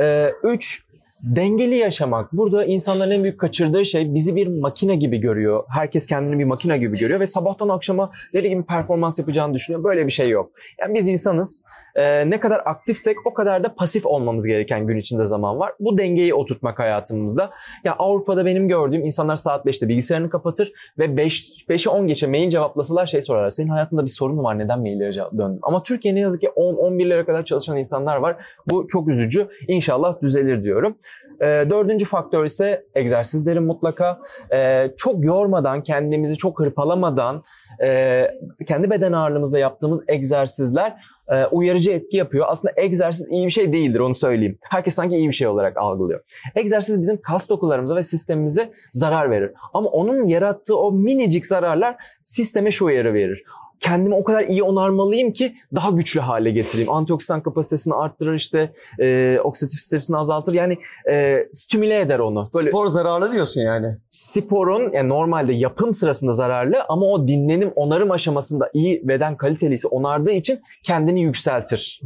E, 0.00 0.32
üç, 0.42 0.87
dengeli 1.22 1.74
yaşamak. 1.74 2.32
Burada 2.32 2.64
insanların 2.64 3.10
en 3.10 3.22
büyük 3.22 3.40
kaçırdığı 3.40 3.84
şey 3.84 4.14
bizi 4.14 4.36
bir 4.36 4.46
makine 4.46 4.96
gibi 4.96 5.18
görüyor. 5.18 5.64
Herkes 5.68 6.06
kendini 6.06 6.38
bir 6.38 6.44
makine 6.44 6.78
gibi 6.78 6.98
görüyor 6.98 7.20
ve 7.20 7.26
sabahtan 7.26 7.68
akşama 7.68 8.12
deli 8.32 8.48
gibi 8.48 8.64
performans 8.64 9.18
yapacağını 9.18 9.54
düşünüyor. 9.54 9.84
Böyle 9.84 10.06
bir 10.06 10.12
şey 10.12 10.28
yok. 10.28 10.50
Yani 10.80 10.94
biz 10.94 11.08
insanız. 11.08 11.62
Ee, 11.98 12.30
ne 12.30 12.40
kadar 12.40 12.60
aktifsek 12.64 13.16
o 13.26 13.34
kadar 13.34 13.64
da 13.64 13.74
pasif 13.74 14.06
olmamız 14.06 14.46
gereken 14.46 14.86
gün 14.86 14.96
içinde 14.96 15.26
zaman 15.26 15.58
var. 15.58 15.72
Bu 15.80 15.98
dengeyi 15.98 16.34
oturtmak 16.34 16.78
hayatımızda. 16.78 17.50
Ya 17.84 17.96
Avrupa'da 17.98 18.46
benim 18.46 18.68
gördüğüm 18.68 19.04
insanlar 19.04 19.36
saat 19.36 19.66
5'te 19.66 19.88
bilgisayarını 19.88 20.30
kapatır 20.30 20.72
ve 20.98 21.16
5 21.16 21.64
5'e 21.68 21.90
10 21.90 22.06
geçe 22.06 22.26
mail 22.26 22.50
cevaplasalar 22.50 23.06
şey 23.06 23.22
sorarlar. 23.22 23.50
Senin 23.50 23.68
hayatında 23.68 24.02
bir 24.02 24.10
sorun 24.10 24.36
mu 24.36 24.42
var? 24.42 24.58
Neden 24.58 24.80
maillere 24.80 25.38
döndün? 25.38 25.58
Ama 25.62 25.82
Türkiye'de 25.82 26.16
ne 26.16 26.20
yazık 26.20 26.40
ki 26.40 26.48
10 26.48 26.74
11'lere 26.74 27.24
kadar 27.24 27.44
çalışan 27.44 27.76
insanlar 27.76 28.16
var. 28.16 28.36
Bu 28.66 28.86
çok 28.86 29.08
üzücü. 29.08 29.48
İnşallah 29.68 30.22
düzelir 30.22 30.62
diyorum. 30.62 30.96
Ee, 31.40 31.64
dördüncü 31.70 32.04
faktör 32.04 32.44
ise 32.44 32.86
egzersizlerin 32.94 33.62
mutlaka. 33.62 34.20
Ee, 34.52 34.90
çok 34.96 35.24
yormadan, 35.24 35.82
kendimizi 35.82 36.36
çok 36.36 36.60
hırpalamadan, 36.60 37.42
e, 37.82 38.26
kendi 38.66 38.90
beden 38.90 39.12
ağırlığımızla 39.12 39.58
yaptığımız 39.58 40.04
egzersizler 40.08 40.96
e, 41.28 41.46
uyarıcı 41.46 41.90
etki 41.90 42.16
yapıyor. 42.16 42.46
Aslında 42.48 42.74
egzersiz 42.76 43.28
iyi 43.30 43.46
bir 43.46 43.50
şey 43.50 43.72
değildir 43.72 44.00
onu 44.00 44.14
söyleyeyim. 44.14 44.58
Herkes 44.62 44.94
sanki 44.94 45.16
iyi 45.16 45.28
bir 45.28 45.34
şey 45.34 45.46
olarak 45.46 45.76
algılıyor. 45.76 46.20
Egzersiz 46.54 47.02
bizim 47.02 47.20
kas 47.20 47.48
dokularımıza 47.48 47.96
ve 47.96 48.02
sistemimize 48.02 48.70
zarar 48.92 49.30
verir. 49.30 49.52
Ama 49.74 49.88
onun 49.88 50.26
yarattığı 50.26 50.78
o 50.78 50.92
minicik 50.92 51.46
zararlar 51.46 51.96
sisteme 52.22 52.70
şu 52.70 52.84
uyarı 52.84 53.14
verir. 53.14 53.44
Kendimi 53.80 54.14
o 54.14 54.24
kadar 54.24 54.44
iyi 54.44 54.62
onarmalıyım 54.62 55.32
ki 55.32 55.54
daha 55.74 55.90
güçlü 55.90 56.20
hale 56.20 56.50
getireyim. 56.50 56.92
Antioksidan 56.92 57.42
kapasitesini 57.42 57.94
arttırır 57.94 58.34
işte 58.34 58.72
e, 59.00 59.38
oksidatif 59.44 59.80
stresini 59.80 60.16
azaltır. 60.16 60.54
Yani 60.54 60.78
e, 61.10 61.46
stimüle 61.52 62.00
eder 62.00 62.18
onu. 62.18 62.50
Böyle 62.54 62.68
Spor 62.68 62.86
zararlı 62.86 63.32
diyorsun 63.32 63.60
yani. 63.60 63.96
sporun 64.10 64.92
yani 64.92 65.08
normalde 65.08 65.52
yapım 65.52 65.92
sırasında 65.92 66.32
zararlı 66.32 66.76
ama 66.88 67.06
o 67.06 67.28
dinlenim 67.28 67.72
onarım 67.74 68.10
aşamasında 68.10 68.70
iyi 68.74 69.08
beden 69.08 69.36
kalitelisi 69.36 69.88
onardığı 69.88 70.32
için 70.32 70.60
kendini 70.82 71.22
yükseltir. 71.22 72.00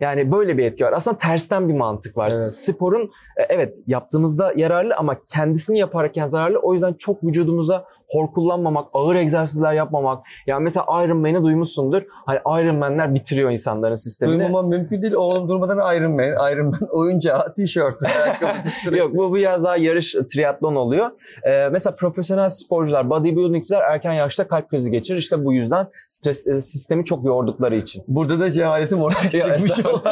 Yani 0.00 0.32
böyle 0.32 0.58
bir 0.58 0.64
etki 0.64 0.84
var. 0.84 0.92
Aslında 0.92 1.16
tersten 1.16 1.68
bir 1.68 1.74
mantık 1.74 2.16
var. 2.16 2.32
Evet. 2.34 2.52
Sporun 2.52 3.10
E, 3.36 3.42
evet 3.48 3.74
yaptığımızda 3.86 4.52
yararlı 4.56 4.94
ama 4.96 5.16
kendisini 5.24 5.78
yaparken 5.78 6.26
zararlı. 6.26 6.58
O 6.58 6.72
yüzden 6.72 6.92
çok 6.92 7.24
vücudumuza 7.24 7.84
hor 8.10 8.32
kullanmamak, 8.32 8.88
ağır 8.92 9.16
egzersizler 9.16 9.72
yapmamak. 9.72 10.26
Yani 10.46 10.62
mesela 10.62 10.86
Iron 11.04 11.16
Man'i 11.16 11.42
duymuşsundur. 11.42 12.02
Hani 12.26 12.38
Iron 12.62 12.76
Man'ler 12.76 13.14
bitiriyor 13.14 13.50
insanların 13.50 13.94
sistemini. 13.94 14.38
Duymamam 14.38 14.68
mümkün 14.68 15.02
değil. 15.02 15.14
Oğlum 15.14 15.48
durmadan 15.48 15.96
Iron 15.96 16.12
Man, 16.12 16.52
Iron 16.52 16.66
Man 16.66 16.80
oyuncağı, 16.90 17.54
tişört, 17.54 17.96
ayakkabısı. 18.02 18.96
Yok 18.96 19.16
bu 19.16 19.34
biraz 19.34 19.64
daha 19.64 19.76
yarış 19.76 20.16
triatlon 20.32 20.76
oluyor. 20.76 21.10
Ee, 21.44 21.68
mesela 21.68 21.96
profesyonel 21.96 22.48
sporcular, 22.48 23.10
bodybuildingçiler 23.10 23.80
erken 23.80 24.12
yaşta 24.12 24.48
kalp 24.48 24.70
krizi 24.70 24.90
geçirir. 24.90 25.18
İşte 25.18 25.44
bu 25.44 25.52
yüzden 25.52 25.86
stres 26.08 26.46
e, 26.46 26.60
sistemi 26.60 27.04
çok 27.04 27.24
yordukları 27.24 27.76
için. 27.76 28.04
Burada 28.08 28.40
da 28.40 28.50
cehaletim 28.50 29.02
ortaya 29.02 29.30
Ya, 29.38 29.56
çıkmış 29.56 29.86
oldu. 29.86 30.08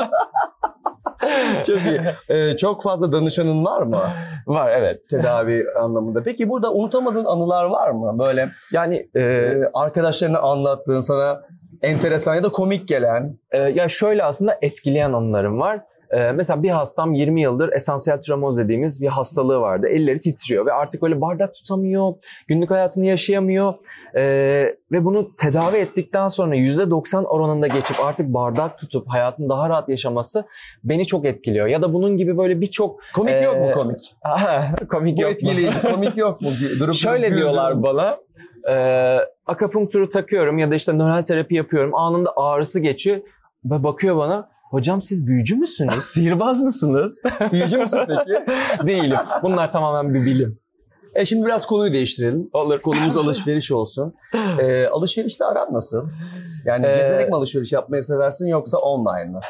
çok 1.67 1.79
iyi. 1.87 2.01
Ee, 2.29 2.57
çok 2.57 2.83
fazla 2.83 3.13
danışanın 3.13 3.65
var 3.65 3.83
mı 3.83 4.03
Var 4.47 4.71
evet. 4.73 5.03
tedavi 5.11 5.65
anlamında? 5.81 6.23
Peki 6.23 6.49
burada 6.49 6.73
unutamadığın 6.73 7.25
anılar 7.25 7.65
var 7.65 7.91
mı? 7.91 8.19
Böyle 8.19 8.49
Yani 8.73 9.09
e, 9.15 9.21
e, 9.21 9.63
arkadaşlarına 9.75 10.39
anlattığın 10.39 11.01
sana 11.01 11.41
enteresan 11.83 12.35
ya 12.35 12.45
da 12.45 12.49
komik 12.49 12.89
gelen. 12.89 13.39
e, 13.51 13.59
ya 13.59 13.89
şöyle 13.89 14.25
aslında 14.25 14.59
etkileyen 14.63 15.13
anılarım 15.13 15.61
var. 15.61 15.81
E, 16.11 16.33
mesela 16.33 16.63
bir 16.63 16.71
hastam 16.71 17.15
20 17.15 17.43
yıldır 17.43 17.73
esansiyel 17.73 18.21
tremoz 18.21 18.59
dediğimiz 18.59 19.03
bir 19.03 19.07
hastalığı 19.07 19.61
vardı. 19.61 19.89
Elleri 19.89 20.19
titriyor 20.19 20.67
ve 20.67 20.73
artık 20.73 21.03
böyle 21.03 21.21
bardak 21.21 21.55
tutamıyor, 21.55 22.15
günlük 22.49 22.71
hayatını 22.71 23.07
yaşayamıyor. 23.07 23.75
E, 24.15 24.23
ve 24.93 25.05
bunu 25.05 25.37
tedavi 25.37 25.77
ettikten 25.77 26.29
sonra 26.29 26.57
%90 26.57 27.25
oranında 27.25 27.67
geçip 27.67 28.01
artık 28.01 28.35
bardak 28.35 28.79
tutup 28.79 29.09
hayatını 29.09 29.49
daha 29.49 29.69
rahat 29.69 29.89
yaşaması 29.89 30.45
beni 30.85 31.07
çok 31.07 31.25
etkiliyor. 31.25 31.67
Ya 31.67 31.83
da 31.83 31.93
bunun 31.93 32.17
gibi 32.17 32.39
böyle 32.39 32.61
birçok 32.61 33.01
Komik 33.15 33.43
yok 33.43 33.57
mu 33.57 33.67
Ee, 33.69 33.73
komik? 33.73 34.17
komik 34.89 35.17
Bu 35.17 35.23
yok 35.23 35.33
etkileyici 35.33 35.83
komik 35.83 36.17
yok 36.17 36.41
mu? 36.41 36.51
Durup 36.81 36.95
Şöyle 36.95 37.27
durup 37.27 37.39
diyorlar 37.39 37.83
bana. 37.83 38.19
E, 38.71 38.75
akupunkturu 39.47 40.09
takıyorum 40.09 40.59
ya 40.59 40.71
da 40.71 40.75
işte 40.75 40.99
nöral 40.99 41.23
terapi 41.23 41.55
yapıyorum. 41.55 41.95
Anında 41.95 42.33
ağrısı 42.37 42.81
geçiyor 42.81 43.21
ve 43.65 43.83
bakıyor 43.83 44.17
bana. 44.17 44.49
Hocam 44.71 45.03
siz 45.03 45.27
büyücü 45.27 45.57
müsünüz? 45.57 45.95
Sihirbaz 46.05 46.63
mısınız? 46.63 47.23
Büyücü 47.53 47.79
müsün 47.79 47.99
peki? 48.07 48.47
Değilim. 48.87 49.17
Bunlar 49.43 49.73
tamamen 49.73 50.15
bir 50.15 50.25
bilim. 50.27 50.59
E 51.15 51.25
şimdi 51.25 51.47
biraz 51.47 51.67
konuyu 51.67 51.93
değiştirelim. 51.93 52.51
Olur. 52.53 52.81
Konumuz 52.83 53.17
alışveriş 53.25 53.73
olsun. 53.73 54.15
Ee, 54.61 54.87
alışverişle 54.87 55.45
aran 55.45 55.75
nasıl? 55.75 56.09
Yani 56.65 56.87
Ee, 56.87 56.97
gezerek 56.97 57.29
mi 57.29 57.37
alışveriş 57.37 57.73
yapmayı 57.73 58.03
seversin 58.05 58.47
yoksa 58.47 58.77
online 58.79 59.31
mı? 59.31 59.41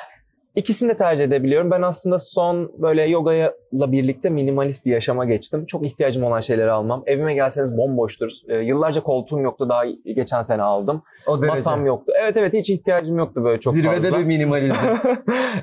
İkisini 0.58 0.88
de 0.88 0.96
tercih 0.96 1.24
edebiliyorum. 1.24 1.70
Ben 1.70 1.82
aslında 1.82 2.18
son 2.18 2.72
böyle 2.78 3.02
yogayla 3.02 3.52
birlikte 3.72 4.30
minimalist 4.30 4.86
bir 4.86 4.92
yaşama 4.92 5.24
geçtim. 5.24 5.66
Çok 5.66 5.86
ihtiyacım 5.86 6.24
olan 6.24 6.40
şeyleri 6.40 6.70
almam. 6.70 7.02
Evime 7.06 7.34
gelseniz 7.34 7.76
bomboştur. 7.78 8.30
Ee, 8.48 8.56
yıllarca 8.56 9.02
koltuğum 9.02 9.40
yoktu. 9.40 9.68
Daha 9.68 9.84
geçen 10.14 10.42
sene 10.42 10.62
aldım. 10.62 11.02
O 11.26 11.36
derece. 11.42 11.48
Masam 11.48 11.86
yoktu. 11.86 12.12
Evet 12.22 12.36
evet 12.36 12.52
hiç 12.52 12.70
ihtiyacım 12.70 13.18
yoktu 13.18 13.44
böyle 13.44 13.60
çok 13.60 13.74
Zirvede 13.74 14.00
fazla. 14.00 14.18
bir 14.18 14.24
minimalizm. 14.24 14.86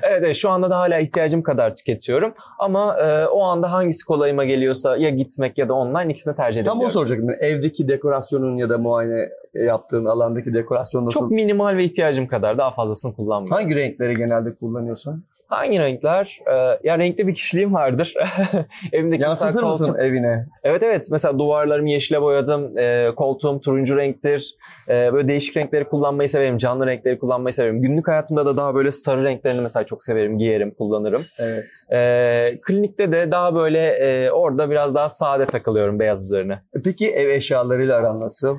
evet, 0.02 0.22
evet 0.22 0.36
şu 0.36 0.50
anda 0.50 0.70
da 0.70 0.78
hala 0.78 0.98
ihtiyacım 0.98 1.42
kadar 1.42 1.76
tüketiyorum. 1.76 2.34
Ama 2.58 2.96
e, 3.00 3.26
o 3.26 3.42
anda 3.42 3.72
hangisi 3.72 4.04
kolayıma 4.06 4.44
geliyorsa 4.44 4.96
ya 4.96 5.10
gitmek 5.10 5.58
ya 5.58 5.68
da 5.68 5.74
online 5.74 6.12
ikisini 6.12 6.36
tercih 6.36 6.64
Tam 6.64 6.78
edebiliyorum. 6.78 6.80
onu 6.80 6.90
soracaktım. 6.90 7.30
Evdeki 7.40 7.88
dekorasyonun 7.88 8.56
ya 8.56 8.68
da 8.68 8.78
muayene 8.78 9.28
yaptığın 9.64 10.04
alandaki 10.04 10.54
dekorasyon 10.54 11.06
nasıl? 11.06 11.20
Çok 11.20 11.30
minimal 11.30 11.76
ve 11.76 11.84
ihtiyacım 11.84 12.26
kadar 12.26 12.58
daha 12.58 12.70
fazlasını 12.70 13.14
kullanmıyorum. 13.14 13.56
Hangi 13.56 13.76
renkleri 13.76 14.14
genelde 14.14 14.54
kullanıyorsun? 14.54 15.24
Hangi 15.48 15.78
renkler? 15.80 16.40
Ee, 16.46 16.78
ya 16.88 16.98
renkli 16.98 17.26
bir 17.26 17.34
kişiliğim 17.34 17.74
vardır. 17.74 18.14
Evimdeki 18.92 19.22
Yansıtır 19.22 19.62
mısın 19.62 19.84
koltuk- 19.86 20.00
evine? 20.00 20.46
Evet 20.64 20.82
evet. 20.82 21.08
Mesela 21.10 21.38
duvarlarımı 21.38 21.90
yeşile 21.90 22.22
boyadım. 22.22 22.78
Ee, 22.78 23.10
koltuğum 23.16 23.60
turuncu 23.60 23.96
renktir. 23.96 24.56
Ee, 24.88 25.12
böyle 25.12 25.28
değişik 25.28 25.56
renkleri 25.56 25.84
kullanmayı 25.84 26.28
severim. 26.28 26.58
Canlı 26.58 26.86
renkleri 26.86 27.18
kullanmayı 27.18 27.52
severim. 27.52 27.82
Günlük 27.82 28.08
hayatımda 28.08 28.46
da 28.46 28.56
daha 28.56 28.74
böyle 28.74 28.90
sarı 28.90 29.24
renklerini 29.24 29.60
mesela 29.60 29.84
çok 29.86 30.04
severim. 30.04 30.38
Giyerim, 30.38 30.74
kullanırım. 30.78 31.24
Evet. 31.38 31.66
Ee, 31.92 32.60
klinikte 32.62 33.12
de 33.12 33.30
daha 33.30 33.54
böyle 33.54 33.86
e, 33.88 34.30
orada 34.30 34.70
biraz 34.70 34.94
daha 34.94 35.08
sade 35.08 35.46
takılıyorum 35.46 35.98
beyaz 35.98 36.24
üzerine. 36.24 36.52
E 36.52 36.82
Peki 36.84 37.10
ev 37.10 37.28
eşyalarıyla 37.28 37.96
aran 37.96 38.20
nasıl? 38.20 38.58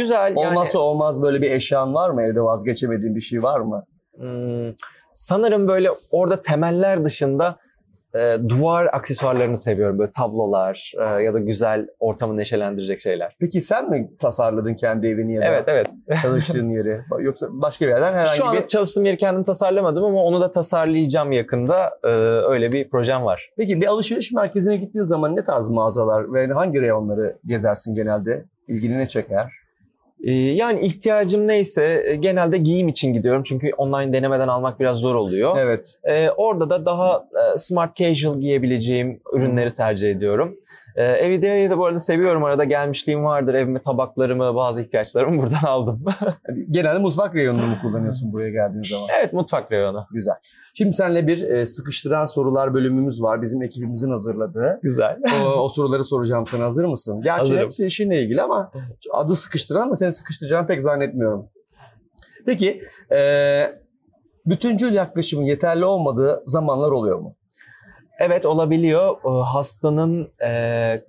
Güzel. 0.00 0.34
yani- 0.36 0.48
Olmazsa 0.48 0.78
olmaz 0.78 1.22
böyle 1.22 1.42
bir 1.42 1.50
eşyan 1.50 1.94
var 1.94 2.10
mı? 2.10 2.22
Evde 2.22 2.42
vazgeçemediğin 2.42 3.16
bir 3.16 3.20
şey 3.20 3.42
var 3.42 3.60
mı? 3.60 3.84
Hmm, 4.16 4.74
sanırım 5.12 5.68
böyle 5.68 5.90
orada 6.10 6.40
temeller 6.40 7.04
dışında 7.04 7.58
e, 8.14 8.36
duvar 8.48 8.88
aksesuarlarını 8.92 9.56
seviyorum. 9.56 9.98
Böyle 9.98 10.10
tablolar 10.10 10.92
e, 11.00 11.22
ya 11.22 11.34
da 11.34 11.38
güzel 11.38 11.86
ortamı 12.00 12.36
neşelendirecek 12.36 13.00
şeyler. 13.00 13.36
Peki 13.40 13.60
sen 13.60 13.90
mi 13.90 14.10
tasarladın 14.18 14.74
kendi 14.74 15.06
evini 15.06 15.34
ya 15.34 15.40
da 15.40 15.44
Evet 15.44 15.64
evet. 15.66 15.86
çalıştığın 16.22 16.68
yeri? 16.68 17.00
Yoksa 17.20 17.46
başka 17.50 17.84
bir 17.84 17.90
yerden 17.90 18.12
herhangi 18.12 18.36
Şu 18.36 18.46
an 18.46 18.56
bir... 18.56 18.66
çalıştığım 18.66 19.04
yeri 19.04 19.16
kendim 19.16 19.44
tasarlamadım 19.44 20.04
ama 20.04 20.22
onu 20.22 20.40
da 20.40 20.50
tasarlayacağım 20.50 21.32
yakında. 21.32 21.98
E, 22.04 22.08
öyle 22.52 22.72
bir 22.72 22.90
projem 22.90 23.24
var. 23.24 23.50
Peki 23.56 23.80
bir 23.80 23.86
alışveriş 23.86 24.32
merkezine 24.32 24.76
gittiğin 24.76 25.04
zaman 25.04 25.36
ne 25.36 25.44
tarz 25.44 25.70
mağazalar 25.70 26.32
ve 26.32 26.46
hangi 26.52 26.80
reyonları 26.80 27.38
gezersin 27.46 27.94
genelde? 27.94 28.44
İlgini 28.68 28.98
ne 28.98 29.08
çeker? 29.08 29.52
E, 30.22 30.32
yani 30.32 30.86
ihtiyacım 30.86 31.48
neyse 31.48 32.02
e, 32.06 32.16
genelde 32.16 32.58
giyim 32.58 32.88
için 32.88 33.12
gidiyorum. 33.12 33.42
Çünkü 33.42 33.70
online 33.76 34.12
denemeden 34.12 34.48
almak 34.48 34.80
biraz 34.80 34.96
zor 34.96 35.14
oluyor. 35.14 35.56
Evet. 35.58 35.98
Ee, 36.04 36.30
orada 36.30 36.70
da 36.70 36.86
daha 36.86 37.16
e, 37.54 37.58
smart 37.58 37.96
casual 37.96 38.40
giyebileceğim 38.40 39.20
ürünleri 39.32 39.74
tercih 39.74 40.10
ediyorum. 40.10 40.56
Ee, 40.98 41.04
Evidea'yı 41.04 41.70
da 41.70 41.78
bu 41.78 41.86
arada 41.86 41.98
seviyorum. 41.98 42.44
Arada 42.44 42.64
gelmişliğim 42.64 43.24
vardır. 43.24 43.54
Evime 43.54 43.82
tabaklarımı, 43.82 44.54
bazı 44.54 44.82
ihtiyaçlarımı 44.82 45.42
buradan 45.42 45.66
aldım. 45.68 46.04
Genelde 46.70 46.98
mutfak 46.98 47.34
reyonunu 47.34 47.66
mu 47.66 47.76
kullanıyorsun 47.82 48.32
buraya 48.32 48.50
geldiğin 48.50 48.82
zaman? 48.82 49.08
evet 49.18 49.32
mutfak 49.32 49.72
reyonu. 49.72 50.06
Güzel. 50.12 50.34
Şimdi 50.74 50.92
seninle 50.92 51.26
bir 51.26 51.42
e, 51.42 51.66
sıkıştıran 51.66 52.24
sorular 52.24 52.74
bölümümüz 52.74 53.22
var. 53.22 53.42
Bizim 53.42 53.62
ekibimizin 53.62 54.10
hazırladığı. 54.10 54.80
Güzel. 54.82 55.18
O, 55.44 55.48
o 55.48 55.68
soruları 55.68 56.04
soracağım 56.04 56.46
sana. 56.46 56.64
Hazır 56.64 56.84
mısın? 56.84 57.20
Gerçi 57.22 57.38
Hazırım. 57.38 57.62
hepsi 57.62 57.86
işinle 57.86 58.22
ilgili 58.22 58.42
ama 58.42 58.72
adı 59.12 59.34
sıkıştıran 59.34 59.82
ama 59.82 59.96
seni 59.96 60.12
sıkıştıracağını 60.12 60.66
pek 60.66 60.82
zannetmiyorum. 60.82 61.48
Peki 62.46 62.82
e, 63.12 63.20
bütüncül 64.46 64.92
yaklaşımın 64.92 65.44
yeterli 65.44 65.84
olmadığı 65.84 66.42
zamanlar 66.46 66.90
oluyor 66.90 67.18
mu? 67.18 67.37
Evet 68.18 68.46
olabiliyor. 68.46 69.16
Ee, 69.24 69.44
Hastanın 69.44 70.32
e, 70.42 71.02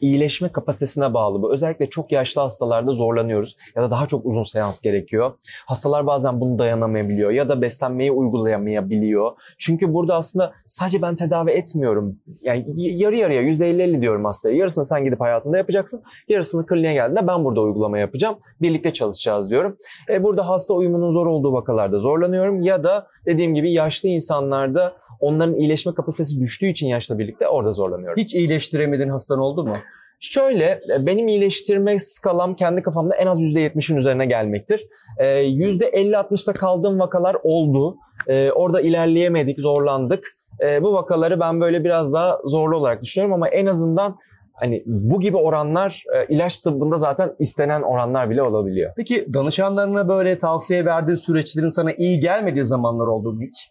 iyileşme 0.00 0.52
kapasitesine 0.52 1.14
bağlı 1.14 1.42
bu. 1.42 1.52
Özellikle 1.52 1.90
çok 1.90 2.12
yaşlı 2.12 2.40
hastalarda 2.40 2.92
zorlanıyoruz 2.92 3.56
ya 3.76 3.82
da 3.82 3.90
daha 3.90 4.06
çok 4.06 4.26
uzun 4.26 4.42
seans 4.42 4.80
gerekiyor. 4.80 5.32
Hastalar 5.66 6.06
bazen 6.06 6.40
bunu 6.40 6.58
dayanamayabiliyor 6.58 7.30
ya 7.30 7.48
da 7.48 7.62
beslenmeyi 7.62 8.12
uygulayamayabiliyor. 8.12 9.32
Çünkü 9.58 9.94
burada 9.94 10.16
aslında 10.16 10.52
sadece 10.66 11.02
ben 11.02 11.14
tedavi 11.14 11.50
etmiyorum. 11.50 12.18
Yani 12.42 12.64
yarı 12.76 13.16
yarıya 13.16 13.42
%50-50 13.42 14.00
diyorum 14.00 14.24
hastaya. 14.24 14.56
Yarısını 14.56 14.84
sen 14.84 15.04
gidip 15.04 15.20
hayatında 15.20 15.56
yapacaksın. 15.56 16.02
Yarısını 16.28 16.66
kliniğe 16.66 16.92
geldiğinde 16.92 17.26
ben 17.26 17.44
burada 17.44 17.60
uygulama 17.60 17.98
yapacağım. 17.98 18.36
Birlikte 18.62 18.92
çalışacağız 18.92 19.50
diyorum. 19.50 19.76
E, 20.08 20.22
burada 20.22 20.48
hasta 20.48 20.74
uyumunun 20.74 21.10
zor 21.10 21.26
olduğu 21.26 21.52
vakalarda 21.52 21.98
zorlanıyorum. 21.98 22.62
Ya 22.62 22.84
da 22.84 23.06
dediğim 23.26 23.54
gibi 23.54 23.72
yaşlı 23.72 24.08
insanlarda 24.08 24.96
onların 25.20 25.56
iyileşme 25.56 25.94
kapasitesi 25.94 26.40
düştüğü 26.40 26.66
için 26.66 26.88
yaşla 26.88 27.18
birlikte 27.18 27.48
orada 27.48 27.72
zorlanıyorum. 27.72 28.16
Hiç 28.16 28.34
iyileştiremediğin 28.34 29.08
hastan 29.08 29.38
oldu 29.38 29.64
mu? 29.64 29.76
Şöyle 30.20 30.64
e, 30.64 31.06
benim 31.06 31.28
iyileştirme 31.28 31.98
skalam 31.98 32.56
kendi 32.56 32.82
kafamda 32.82 33.16
en 33.16 33.26
az 33.26 33.40
%70'in 33.40 33.96
üzerine 33.96 34.26
gelmektir. 34.26 34.86
Ee, 35.18 35.26
%50-60'da 35.26 36.52
kaldığım 36.52 36.98
vakalar 36.98 37.36
oldu. 37.42 37.96
Ee, 38.28 38.50
orada 38.50 38.80
ilerleyemedik, 38.80 39.60
zorlandık. 39.60 40.24
Ee, 40.64 40.82
bu 40.82 40.92
vakaları 40.92 41.40
ben 41.40 41.60
böyle 41.60 41.84
biraz 41.84 42.12
daha 42.12 42.38
zorlu 42.44 42.76
olarak 42.76 43.02
düşünüyorum 43.02 43.34
ama 43.34 43.48
en 43.48 43.66
azından 43.66 44.16
hani 44.60 44.82
bu 44.86 45.20
gibi 45.20 45.36
oranlar 45.36 46.04
e, 46.14 46.34
ilaç 46.34 46.58
tıbbında 46.58 46.98
zaten 46.98 47.34
istenen 47.38 47.82
oranlar 47.82 48.30
bile 48.30 48.42
olabiliyor. 48.42 48.92
Peki 48.96 49.26
danışanlarına 49.34 50.08
böyle 50.08 50.38
tavsiye 50.38 50.84
verdiği 50.84 51.16
süreçlerin 51.16 51.68
sana 51.68 51.92
iyi 51.92 52.20
gelmediği 52.20 52.64
zamanlar 52.64 53.06
oldu 53.06 53.32
mu 53.32 53.42
hiç? 53.42 53.70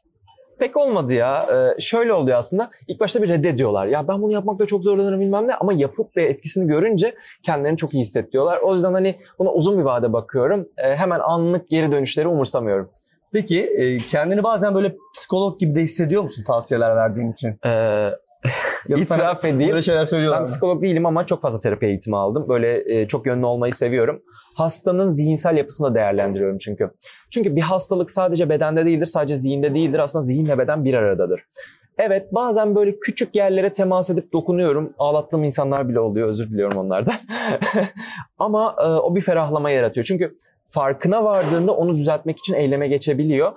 Pek 0.60 0.78
olmadı 0.78 1.14
ya. 1.14 1.48
Ee, 1.78 1.82
şöyle 1.82 2.14
oluyor 2.14 2.38
aslında. 2.38 2.70
İlk 2.88 3.00
başta 3.00 3.22
bir 3.24 3.30
reddediyorlar. 3.30 3.88
Ya 3.88 4.08
ben 4.08 4.22
bunu 4.22 4.32
yapmakta 4.34 4.66
çok 4.66 4.84
zorlanırım 4.84 5.20
bilmem 5.22 5.48
ne 5.48 5.56
ama 5.56 5.74
yapıp 5.74 6.18
ve 6.18 6.26
etkisini 6.26 6.68
görünce 6.68 7.16
kendilerini 7.44 7.78
çok 7.78 7.94
iyi 7.94 8.02
hissediyorlar. 8.02 8.58
O 8.58 8.74
yüzden 8.74 8.94
hani 8.94 9.16
buna 9.40 9.52
uzun 9.52 9.78
bir 9.78 9.84
vade 9.84 10.14
bakıyorum. 10.14 10.68
Ee, 10.78 10.96
hemen 10.96 11.20
anlık 11.20 11.70
geri 11.70 11.92
dönüşleri 11.92 12.28
umursamıyorum. 12.28 12.90
Peki 13.34 13.64
e, 13.64 13.98
kendini 13.98 14.44
bazen 14.44 14.76
böyle 14.76 14.96
psikolog 15.16 15.60
gibi 15.60 15.76
de 15.76 15.82
hissediyor 15.82 16.24
musun 16.24 16.44
tavsiyeler 16.48 16.96
verdiğin 16.96 17.32
için? 17.32 17.60
Ee, 17.66 17.70
Ya 18.88 18.98
itiraf 18.98 19.46
edeyim. 19.46 19.72
Böyle 19.72 19.82
şeyler 19.82 20.06
söylüyorlar 20.06 20.40
Ben 20.40 20.44
mı? 20.44 20.50
psikolog 20.50 20.84
değilim 20.84 21.06
ama 21.06 21.26
çok 21.26 21.42
fazla 21.42 21.60
terapi 21.60 21.86
eğitimi 21.86 22.18
aldım. 22.18 22.46
Böyle 22.50 23.00
e, 23.00 23.08
çok 23.08 23.26
yönlü 23.26 23.46
olmayı 23.46 23.74
seviyorum. 23.74 24.22
Hastanın 24.58 25.08
zihinsel 25.08 25.58
yapısını 25.58 25.88
da 25.88 25.96
değerlendiriyorum 25.96 26.58
çünkü. 26.58 26.92
Çünkü 27.32 27.56
bir 27.56 27.62
hastalık 27.62 28.12
sadece 28.12 28.50
bedende 28.50 28.86
değildir, 28.86 29.06
sadece 29.06 29.38
zihinde 29.38 29.74
değildir. 29.74 30.00
Aslında 30.00 30.24
zihinle 30.24 30.58
beden 30.58 30.86
bir 30.86 30.94
aradadır. 30.94 31.44
Evet 31.98 32.34
bazen 32.34 32.76
böyle 32.76 33.00
küçük 33.00 33.36
yerlere 33.36 33.74
temas 33.74 34.10
edip 34.10 34.34
dokunuyorum. 34.34 34.94
Ağlattığım 35.00 35.44
insanlar 35.44 35.90
bile 35.90 36.00
oluyor. 36.00 36.28
Özür 36.28 36.50
diliyorum 36.50 36.78
onlardan. 36.78 37.14
Ama 38.40 38.76
e, 38.80 38.86
o 38.86 39.16
bir 39.16 39.22
ferahlama 39.22 39.72
yaratıyor. 39.72 40.06
Çünkü 40.06 40.38
farkına 40.70 41.24
vardığında 41.24 41.74
onu 41.74 41.98
düzeltmek 41.98 42.40
için 42.40 42.54
eyleme 42.54 42.88
geçebiliyor. 42.88 43.52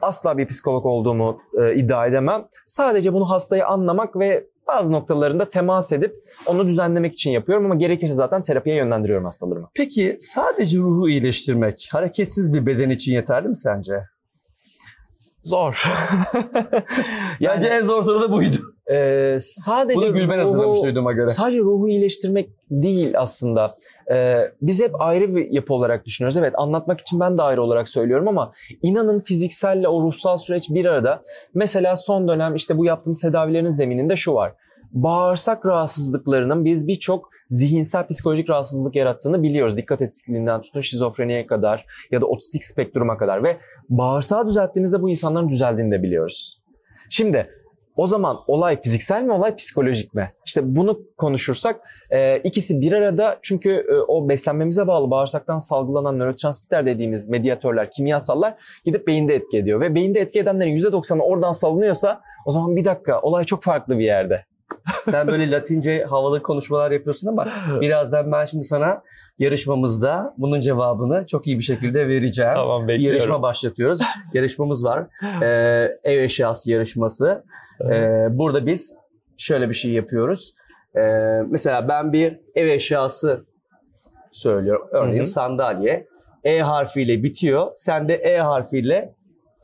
Asla 0.00 0.38
bir 0.38 0.46
psikolog 0.46 0.86
olduğumu 0.86 1.40
e, 1.60 1.74
iddia 1.74 2.06
edemem. 2.06 2.44
Sadece 2.66 3.12
bunu 3.12 3.30
hastayı 3.30 3.66
anlamak 3.66 4.18
ve 4.18 4.46
bazı 4.66 4.92
noktalarında 4.92 5.48
temas 5.48 5.92
edip 5.92 6.14
onu 6.46 6.66
düzenlemek 6.68 7.14
için 7.14 7.30
yapıyorum 7.30 7.64
ama 7.64 7.74
gerekirse 7.74 8.14
zaten 8.14 8.42
terapiye 8.42 8.76
yönlendiriyorum 8.76 9.24
hastalarımı. 9.24 9.70
Peki 9.74 10.16
sadece 10.20 10.78
ruhu 10.78 11.08
iyileştirmek 11.08 11.88
hareketsiz 11.92 12.52
bir 12.54 12.66
beden 12.66 12.90
için 12.90 13.12
yeterli 13.12 13.48
mi 13.48 13.56
sence? 13.56 14.02
Zor. 15.44 15.82
Bence 17.40 17.68
en 17.68 17.82
zor 17.82 18.04
soru 18.04 18.22
da 18.22 18.32
buydu. 18.32 18.56
e, 18.92 19.36
sadece 19.40 19.96
Bunu 19.96 20.12
Gülben 20.12 20.28
ruhu- 20.38 20.40
hazırlamış 20.40 20.82
duyduğuma 20.82 21.12
göre. 21.12 21.28
Sadece 21.30 21.58
ruhu 21.58 21.88
iyileştirmek 21.88 22.50
değil 22.70 23.12
aslında. 23.16 23.74
Ee, 24.12 24.52
biz 24.62 24.82
hep 24.82 25.00
ayrı 25.00 25.36
bir 25.36 25.50
yapı 25.50 25.74
olarak 25.74 26.06
düşünüyoruz. 26.06 26.36
Evet 26.36 26.54
anlatmak 26.56 27.00
için 27.00 27.20
ben 27.20 27.38
de 27.38 27.42
ayrı 27.42 27.62
olarak 27.62 27.88
söylüyorum 27.88 28.28
ama 28.28 28.52
inanın 28.82 29.20
fizikselle 29.20 29.88
o 29.88 30.02
ruhsal 30.02 30.38
süreç 30.38 30.70
bir 30.70 30.84
arada. 30.84 31.22
Mesela 31.54 31.96
son 31.96 32.28
dönem 32.28 32.54
işte 32.54 32.78
bu 32.78 32.84
yaptığımız 32.84 33.20
tedavilerin 33.20 33.68
zemininde 33.68 34.16
şu 34.16 34.34
var. 34.34 34.52
Bağırsak 34.92 35.66
rahatsızlıklarının 35.66 36.64
biz 36.64 36.88
birçok 36.88 37.30
zihinsel 37.48 38.06
psikolojik 38.06 38.50
rahatsızlık 38.50 38.96
yarattığını 38.96 39.42
biliyoruz. 39.42 39.76
Dikkat 39.76 40.02
eksikliğinden 40.02 40.60
tutun 40.60 40.80
şizofreniye 40.80 41.46
kadar 41.46 41.86
ya 42.10 42.20
da 42.20 42.26
otistik 42.26 42.64
spektruma 42.64 43.18
kadar 43.18 43.44
ve 43.44 43.56
bağırsağı 43.88 44.46
düzelttiğimizde 44.46 45.02
bu 45.02 45.10
insanların 45.10 45.48
düzeldiğini 45.48 45.92
de 45.92 46.02
biliyoruz. 46.02 46.62
Şimdi 47.10 47.50
o 47.96 48.06
zaman 48.06 48.38
olay 48.46 48.80
fiziksel 48.80 49.22
mi 49.22 49.32
olay 49.32 49.56
psikolojik 49.56 50.14
mi? 50.14 50.32
İşte 50.46 50.60
bunu 50.64 51.00
konuşursak 51.16 51.80
e, 52.10 52.38
ikisi 52.38 52.80
bir 52.80 52.92
arada 52.92 53.38
çünkü 53.42 53.70
e, 53.70 53.94
o 53.94 54.28
beslenmemize 54.28 54.86
bağlı 54.86 55.10
bağırsaktan 55.10 55.58
salgılanan 55.58 56.18
nörotransmitter 56.18 56.86
dediğimiz 56.86 57.28
medyatörler, 57.28 57.90
kimyasallar 57.90 58.54
gidip 58.84 59.06
beyinde 59.06 59.34
etki 59.34 59.58
ediyor. 59.58 59.80
Ve 59.80 59.94
beyinde 59.94 60.20
etki 60.20 60.38
edenlerin 60.38 60.78
%90'ı 60.78 61.22
oradan 61.22 61.52
salınıyorsa 61.52 62.20
o 62.46 62.50
zaman 62.50 62.76
bir 62.76 62.84
dakika 62.84 63.20
olay 63.20 63.44
çok 63.44 63.62
farklı 63.62 63.98
bir 63.98 64.04
yerde. 64.04 64.44
Sen 65.02 65.26
böyle 65.26 65.50
latince 65.50 66.04
havalı 66.04 66.42
konuşmalar 66.42 66.90
yapıyorsun 66.90 67.28
ama 67.28 67.48
birazdan 67.80 68.32
ben 68.32 68.44
şimdi 68.44 68.64
sana 68.64 69.02
yarışmamızda 69.38 70.34
bunun 70.38 70.60
cevabını 70.60 71.26
çok 71.26 71.46
iyi 71.46 71.58
bir 71.58 71.64
şekilde 71.64 72.08
vereceğim. 72.08 72.52
Tamam 72.54 72.88
Bir 72.88 72.98
yarışma 72.98 73.42
başlatıyoruz. 73.42 74.00
Yarışmamız 74.34 74.84
var. 74.84 75.06
Ee, 75.42 75.88
ev 76.04 76.18
eşyası 76.18 76.70
yarışması. 76.70 77.44
Ee, 77.90 78.26
burada 78.30 78.66
biz 78.66 78.96
şöyle 79.38 79.68
bir 79.68 79.74
şey 79.74 79.90
yapıyoruz. 79.90 80.54
Ee, 80.96 81.00
mesela 81.48 81.88
ben 81.88 82.12
bir 82.12 82.40
ev 82.54 82.66
eşyası 82.68 83.44
söylüyorum. 84.30 84.88
Örneğin 84.92 85.22
Hı 85.22 85.26
hı. 85.26 85.30
sandalye. 85.30 86.06
E 86.44 86.60
harfiyle 86.60 87.22
bitiyor. 87.22 87.66
Sen 87.76 88.08
de 88.08 88.14
E 88.14 88.38
harfiyle 88.38 89.14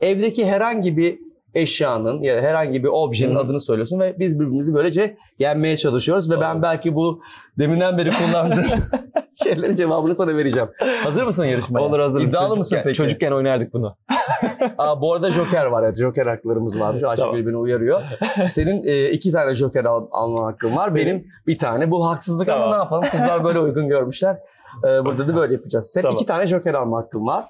evdeki 0.01 0.45
herhangi 0.45 0.97
bir 0.97 1.19
eşyanın 1.53 2.21
ya 2.21 2.37
da 2.37 2.41
herhangi 2.41 2.83
bir 2.83 2.89
objenin 2.89 3.35
Hı 3.35 3.39
hı. 3.39 3.41
adını 3.41 3.59
söylüyorsun 3.59 3.99
ve 3.99 4.19
biz 4.19 4.39
birbirimizi 4.39 4.73
böylece 4.73 5.17
yenmeye 5.39 5.77
çalışıyoruz 5.77 6.29
ve 6.31 6.35
ben 6.35 6.41
Tamam. 6.41 6.61
belki 6.61 6.95
bu 6.95 7.21
deminden 7.59 7.97
beri 7.97 8.11
kullandığım 8.11 8.65
şeylerin 9.43 9.75
cevabını 9.75 10.15
sana 10.15 10.37
vereceğim. 10.37 10.69
Hazır 11.03 11.23
mısın 11.23 11.45
yarışmaya? 11.45 11.81
Olur 11.85 11.99
hazırım. 11.99 12.27
İddialı 12.29 12.43
çocukken, 12.43 12.57
mısın 12.57 12.79
peki? 12.83 12.97
Çocukken 12.97 13.31
oynardık 13.31 13.73
bunu. 13.73 13.97
Aa, 14.77 15.01
bu 15.01 15.13
arada 15.13 15.31
Joker 15.31 15.65
var. 15.65 15.83
Evet, 15.83 15.97
Joker 15.97 16.25
haklarımız 16.25 16.79
varmış. 16.79 17.03
Ayşegül 17.03 17.31
Tamam. 17.31 17.45
beni 17.47 17.57
uyarıyor. 17.57 18.01
Senin 18.49 18.83
e, 18.83 19.09
iki 19.09 19.31
tane 19.31 19.53
Joker 19.53 19.85
al, 19.85 20.07
alma 20.11 20.45
hakkın 20.47 20.75
var. 20.75 20.89
Senin- 20.89 21.05
Benim 21.05 21.27
bir 21.47 21.57
tane. 21.57 21.91
Bu 21.91 22.07
haksızlık 22.09 22.49
ama 22.49 22.57
Tamam. 22.59 22.71
ne 22.71 22.77
yapalım? 22.83 23.05
Kızlar 23.11 23.43
böyle 23.43 23.59
uygun 23.59 23.87
görmüşler. 23.87 24.37
Ee, 24.87 25.05
burada 25.05 25.27
da 25.27 25.35
böyle 25.35 25.53
yapacağız. 25.53 25.89
Senin 25.91 26.03
Tamam. 26.03 26.15
iki 26.15 26.25
tane 26.25 26.47
Joker 26.47 26.73
alma 26.73 26.97
hakkın 26.97 27.25
var. 27.27 27.45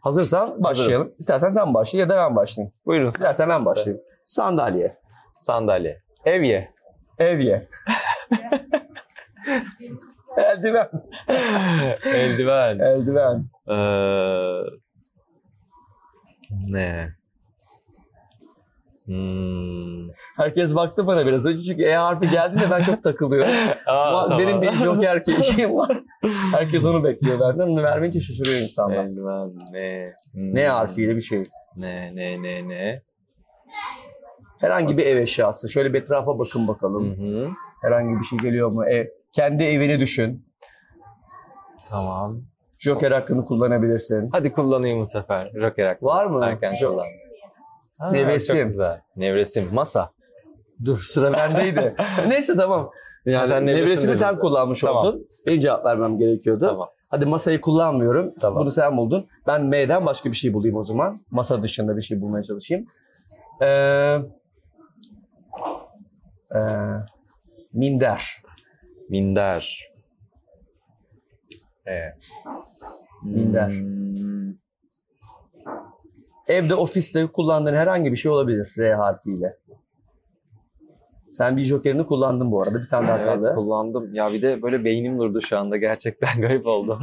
Hazırsan 0.00 0.62
başlayalım. 0.64 1.12
İstersen 1.18 1.48
sen 1.48 1.74
başla 1.74 1.98
ya 1.98 2.08
da 2.08 2.16
ben 2.16 2.36
başlayayım. 2.36 2.72
Buyurun. 2.86 3.12
Dilersen 3.12 3.48
ben 3.48 3.64
başlayayım. 3.64 4.02
Sandalye. 4.24 4.96
Sandalye. 5.40 6.00
Evye. 6.24 6.70
Evye. 7.18 7.68
Eldiven. 10.40 10.88
Eldiven. 12.04 12.78
Eldiven. 12.78 13.44
Ee, 13.68 13.74
ne? 16.68 17.08
Hmm. 19.06 20.08
Herkes 20.36 20.74
baktı 20.74 21.06
bana 21.06 21.26
biraz 21.26 21.46
önce 21.46 21.64
çünkü 21.64 21.82
E 21.84 21.94
harfi 21.94 22.30
geldi 22.30 22.60
de 22.60 22.70
ben 22.70 22.82
çok 22.82 23.02
takılıyorum. 23.02 23.50
Aa, 23.86 24.08
Ama 24.08 24.22
tamam. 24.22 24.38
Benim 24.38 24.62
bir 24.62 24.72
Joker 24.72 25.22
keyfim 25.22 25.76
var. 25.76 26.00
Herkes 26.52 26.86
onu 26.86 27.04
bekliyor 27.04 27.40
benden. 27.40 27.68
Onu 27.68 27.82
vermeyince 27.82 28.20
şaşırıyor 28.20 28.60
insanlar. 28.60 29.04
Eldiven 29.04 29.50
ne? 29.72 30.12
Hmm. 30.32 30.54
Ne 30.54 30.68
harfiyle 30.68 31.16
bir 31.16 31.20
şey. 31.20 31.46
Ne 31.76 32.16
ne 32.16 32.42
ne 32.42 32.68
ne? 32.68 33.02
Herhangi 34.60 34.98
bir 34.98 35.06
ev 35.06 35.16
eşyası. 35.16 35.68
Şöyle 35.70 35.92
bir 35.92 36.02
etrafa 36.02 36.38
bakın 36.38 36.64
Hı 36.64 36.68
bakalım. 36.68 37.16
hı. 37.18 37.48
Herhangi 37.82 38.18
bir 38.20 38.24
şey 38.24 38.38
geliyor 38.38 38.70
mu? 38.70 38.84
Ev. 38.86 39.06
Kendi 39.32 39.62
evini 39.62 40.00
düşün. 40.00 40.46
Tamam. 41.88 42.42
Joker 42.78 43.12
hakkını 43.12 43.44
kullanabilirsin. 43.44 44.28
Hadi 44.32 44.52
kullanayım 44.52 45.00
bu 45.00 45.06
sefer. 45.06 45.50
Joker 45.60 45.86
hakkı. 45.86 46.04
Var 46.06 46.26
mı? 46.26 46.44
Erken 46.44 46.72
Jo- 46.72 46.88
kullan. 46.88 47.06
Ha, 47.98 48.10
Nevresim. 48.10 48.56
Çok 48.56 48.66
güzel. 48.66 49.00
Nevresim. 49.16 49.68
Masa. 49.74 50.10
Dur 50.84 50.98
sıra 50.98 51.32
bendeydi. 51.32 51.94
Neyse 52.28 52.56
tamam. 52.56 52.90
Yani 53.24 53.48
Sen 53.48 53.96
sen 53.96 54.12
zaten. 54.12 54.40
kullanmış 54.40 54.80
Tamam. 54.80 54.96
oldun. 55.06 55.28
Benim 55.46 55.60
cevap 55.60 55.84
vermem 55.84 56.18
gerekiyordu. 56.18 56.66
Tamam. 56.66 56.88
Hadi 57.08 57.26
masayı 57.26 57.60
kullanmıyorum. 57.60 58.34
Tamam. 58.40 58.62
Bunu 58.62 58.70
sen 58.70 58.96
buldun. 58.96 59.26
Ben 59.46 59.64
M'den 59.64 60.06
başka 60.06 60.30
bir 60.30 60.36
şey 60.36 60.52
bulayım 60.54 60.76
o 60.76 60.84
zaman. 60.84 61.20
Masa 61.30 61.62
dışında 61.62 61.96
bir 61.96 62.02
şey 62.02 62.20
bulmaya 62.20 62.42
çalışayım. 62.42 62.86
Ee, 63.62 64.18
ee, 66.54 66.58
minder. 67.72 68.42
Minder. 69.10 69.90
E. 71.86 72.00
Minder. 73.22 73.68
Hmm. 73.68 74.54
Evde, 76.48 76.74
ofiste 76.74 77.26
kullandığın 77.26 77.74
herhangi 77.74 78.12
bir 78.12 78.16
şey 78.16 78.30
olabilir 78.32 78.74
R 78.78 78.94
harfiyle. 78.94 79.56
Sen 81.30 81.56
bir 81.56 81.64
jokerini 81.64 82.06
kullandın 82.06 82.52
bu 82.52 82.62
arada. 82.62 82.82
Bir 82.82 82.88
tane 82.88 83.08
daha 83.08 83.18
Evet 83.18 83.26
kaldı. 83.34 83.54
kullandım. 83.54 84.14
Ya 84.14 84.32
bir 84.32 84.42
de 84.42 84.62
böyle 84.62 84.84
beynim 84.84 85.18
durdu 85.18 85.40
şu 85.40 85.58
anda. 85.58 85.76
Gerçekten 85.76 86.40
garip 86.40 86.66
oldu. 86.66 87.00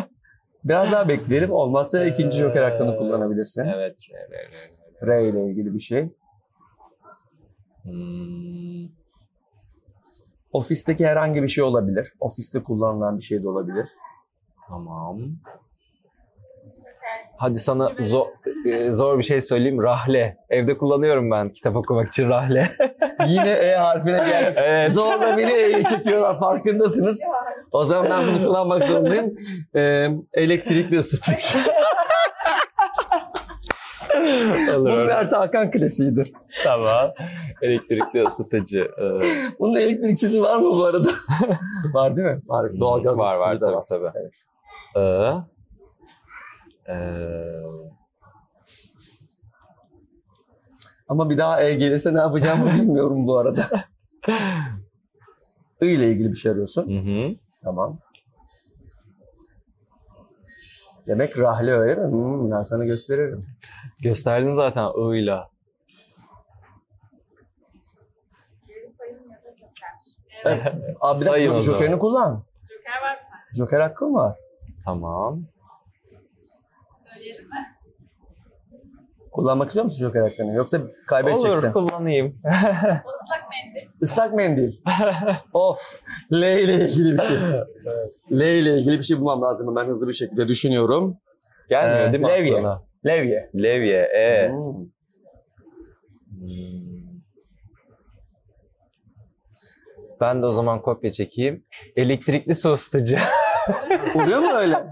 Biraz 0.64 0.92
daha 0.92 1.08
bekleyelim. 1.08 1.52
Olmazsa 1.52 2.04
ikinci 2.04 2.36
joker 2.36 2.62
hakkını 2.62 2.96
kullanabilirsin. 2.96 3.64
evet. 3.64 3.96
evet, 4.10 4.28
evet. 4.30 4.74
R 5.08 5.28
ile 5.28 5.44
ilgili 5.46 5.74
bir 5.74 5.78
şey. 5.78 6.08
Hmm. 7.82 8.97
Ofisteki 10.52 11.06
herhangi 11.06 11.42
bir 11.42 11.48
şey 11.48 11.64
olabilir. 11.64 12.12
Ofiste 12.20 12.62
kullanılan 12.62 13.18
bir 13.18 13.22
şey 13.22 13.42
de 13.42 13.48
olabilir. 13.48 13.88
Tamam. 14.68 15.18
Hadi 17.36 17.58
sana 17.58 17.92
zor, 17.98 18.26
e, 18.66 18.92
zor 18.92 19.18
bir 19.18 19.22
şey 19.24 19.40
söyleyeyim. 19.40 19.82
Rahle. 19.82 20.36
Evde 20.50 20.78
kullanıyorum 20.78 21.30
ben 21.30 21.48
kitap 21.52 21.76
okumak 21.76 22.08
için 22.08 22.28
rahle. 22.28 22.68
Yine 23.26 23.50
E 23.50 23.74
harfine 23.74 24.16
geldik. 24.18 24.54
evet. 24.56 24.92
Zorla 24.92 25.36
beni 25.36 25.50
E'ye 25.52 25.84
çekiyorlar 25.84 26.38
farkındasınız. 26.40 27.20
O 27.72 27.84
zaman 27.84 28.10
ben 28.10 28.26
bunu 28.26 28.46
kullanmak 28.46 28.84
zorundayım. 28.84 29.36
Ee, 29.74 30.08
elektrikli 30.34 30.98
ısıtıcı. 30.98 31.58
Olur, 34.20 34.84
Bu 34.84 34.90
olur. 34.92 35.04
Mert 35.06 35.32
Hakan 35.32 35.70
klasiğidir. 35.70 36.32
Tamam. 36.64 37.12
Elektrikli 37.62 38.22
ısıtıcı. 38.22 38.78
Ee, 38.98 39.20
Bunun 39.60 39.74
elektrik 39.78 40.18
sesi 40.18 40.42
var 40.42 40.56
mı 40.56 40.64
bu 40.64 40.84
arada? 40.84 41.08
var 41.92 42.16
değil 42.16 42.28
mi? 42.28 42.40
Var. 42.46 42.80
Doğalgaz 42.80 43.18
var 43.18 43.38
var 43.38 43.60
da 43.60 43.72
var. 43.72 43.84
tabii. 43.84 44.10
Evet. 44.14 44.34
Ee, 44.96 46.92
ee, 46.92 47.62
Ama 51.08 51.30
bir 51.30 51.38
daha 51.38 51.62
E 51.62 51.74
gelirse 51.74 52.14
ne 52.14 52.18
yapacağımı 52.18 52.66
bilmiyorum 52.74 53.26
bu 53.26 53.38
arada. 53.38 53.66
I 55.82 55.86
ile 55.86 56.08
ilgili 56.10 56.28
bir 56.30 56.34
şey 56.36 56.52
arıyorsun. 56.52 56.82
hı 56.88 57.10
hı. 57.10 57.34
Tamam. 57.64 57.98
Demek 61.08 61.38
rahle 61.38 61.72
öyle 61.72 61.94
mi? 61.94 62.10
Hmm, 62.12 62.50
ben 62.50 62.62
sana 62.62 62.84
gösteririm. 62.84 63.46
Gösterdin 64.02 64.54
zaten 64.54 64.84
ığıyla. 64.98 65.50
Evet. 70.44 70.62
Abi 71.00 71.20
bir 71.20 71.24
Sayın 71.24 71.34
dakika 71.34 71.56
o 71.56 71.60
zaman. 71.60 71.78
jokerini 71.78 71.98
kullan. 71.98 72.42
Joker 72.68 73.02
var 73.02 73.14
mı? 73.14 73.56
Joker 73.56 73.80
hakkın 73.80 74.14
var. 74.14 74.36
Tamam. 74.84 75.40
Söyleyelim 77.14 77.44
mi? 77.48 77.76
Kullanmak 79.38 79.66
istiyor 79.68 79.84
musun 79.84 80.06
Joker 80.06 80.20
hakkını? 80.20 80.54
Yoksa 80.54 80.80
kaybedeceksin. 81.06 81.66
Olur 81.66 81.72
kullanayım. 81.72 82.26
Islak 82.44 83.44
mendil. 83.50 83.88
Islak 84.02 84.34
mendil. 84.34 84.72
of. 85.52 86.00
L 86.32 86.42
ile 86.42 86.88
ilgili 86.88 87.14
bir 87.14 87.22
şey. 87.22 87.36
L 88.32 88.40
ile 88.40 88.78
ilgili 88.78 88.98
bir 88.98 89.02
şey 89.02 89.18
bulmam 89.18 89.42
lazım. 89.42 89.76
Ben 89.76 89.84
hızlı 89.86 90.08
bir 90.08 90.12
şekilde 90.12 90.48
düşünüyorum. 90.48 91.16
Gelmiyor 91.68 92.08
Ee, 92.08 92.12
değil 92.12 92.24
mi 92.24 92.28
levye. 92.28 92.54
aklına? 92.54 92.82
Levye. 93.06 93.50
Levye. 93.54 94.02
E. 94.02 94.48
Hmm. 94.48 94.74
Hmm. 96.30 96.88
Ben 100.20 100.42
de 100.42 100.46
o 100.46 100.52
zaman 100.52 100.82
kopya 100.82 101.12
çekeyim. 101.12 101.64
Elektrikli 101.96 102.50
ısıtıcı. 102.50 103.18
Oluyor 104.14 104.38
mu 104.38 104.52
öyle? 104.52 104.86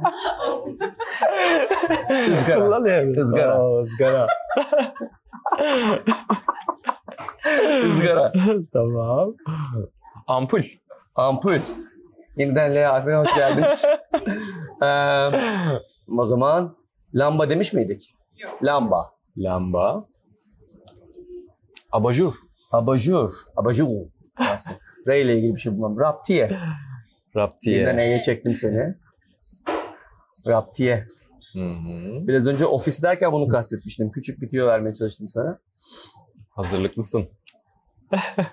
Izgara. 2.29 2.61
Kullanıyorum. 2.61 3.21
Izgara. 3.21 3.63
Oo, 3.63 3.83
ızgara. 3.83 4.27
Izgara. 7.85 8.33
tamam. 8.73 9.35
Ampul. 10.27 10.63
Ampul. 11.15 11.61
Yeniden 12.37 12.75
L 12.75 12.85
harfine 12.85 13.15
hoş 13.17 13.35
geldiniz. 13.35 13.87
Ee, 14.83 15.29
o 16.19 16.27
zaman 16.27 16.77
lamba 17.15 17.51
demiş 17.51 17.73
miydik? 17.73 18.15
Yok. 18.37 18.59
Lamba. 18.63 19.07
Lamba. 19.37 20.05
Abajur. 21.93 22.35
Abajur. 22.73 23.31
Abajur. 23.57 23.87
R 25.09 25.21
ile 25.21 25.35
ilgili 25.37 25.55
bir 25.55 25.61
şey 25.61 25.73
bulmam. 25.73 25.99
Raptiye. 26.01 26.59
Raptiye. 27.37 27.95
E'ye 27.99 28.23
çektim 28.23 28.55
seni. 28.55 28.95
Raptiye. 30.47 31.07
Hı 31.53 31.61
hı. 31.61 32.27
Biraz 32.29 32.47
önce 32.47 32.67
ofis 32.67 33.03
derken 33.03 33.33
bunu 33.33 33.49
kastetmiştim. 33.49 34.11
Küçük 34.11 34.41
bir 34.43 34.49
tüyo 34.49 34.67
vermeye 34.67 34.95
çalıştım 34.95 35.29
sana. 35.29 35.59
Hazırlıklısın. 36.51 37.29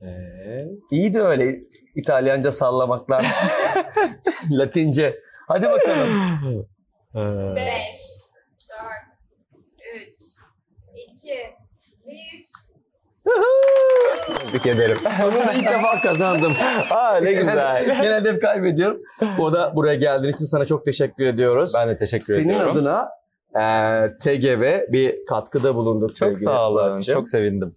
Evet. 0.00 0.70
İyi 0.90 1.14
de 1.14 1.20
öyle 1.20 1.60
İtalyanca 1.94 2.50
sallamaklar. 2.50 3.26
Latince. 4.50 5.20
Hadi 5.48 5.66
bakalım. 5.66 6.08
Ee, 7.14 7.18
5, 7.56 7.86
4, 8.70 8.84
3, 10.08 10.20
2, 11.12 11.34
1. 12.06 12.46
Tebrik 14.26 14.66
ederim. 14.66 14.96
Sonunda 15.20 15.52
ilk 15.52 15.68
defa 15.68 16.00
kazandım. 16.02 16.52
Aa 16.90 17.16
ne 17.16 17.32
güzel. 17.32 17.84
Genelde 18.02 18.32
hep 18.32 18.42
kaybediyorum. 18.42 19.00
O 19.38 19.52
da 19.52 19.76
buraya 19.76 19.94
geldiğin 19.94 20.34
için 20.34 20.46
sana 20.46 20.66
çok 20.66 20.84
teşekkür 20.84 21.26
ediyoruz. 21.26 21.72
Ben 21.78 21.88
de 21.88 21.96
teşekkür 21.96 22.24
Senin 22.34 22.48
ediyorum. 22.48 22.70
adına 22.76 23.08
e, 23.54 23.62
TGV 24.18 24.92
bir 24.92 25.26
katkıda 25.28 25.74
bulunduk. 25.74 26.14
Çok 26.14 26.38
sağ 26.38 26.68
olun. 26.68 26.90
Muratcığım. 26.90 27.14
Çok 27.18 27.28
sevindim. 27.28 27.76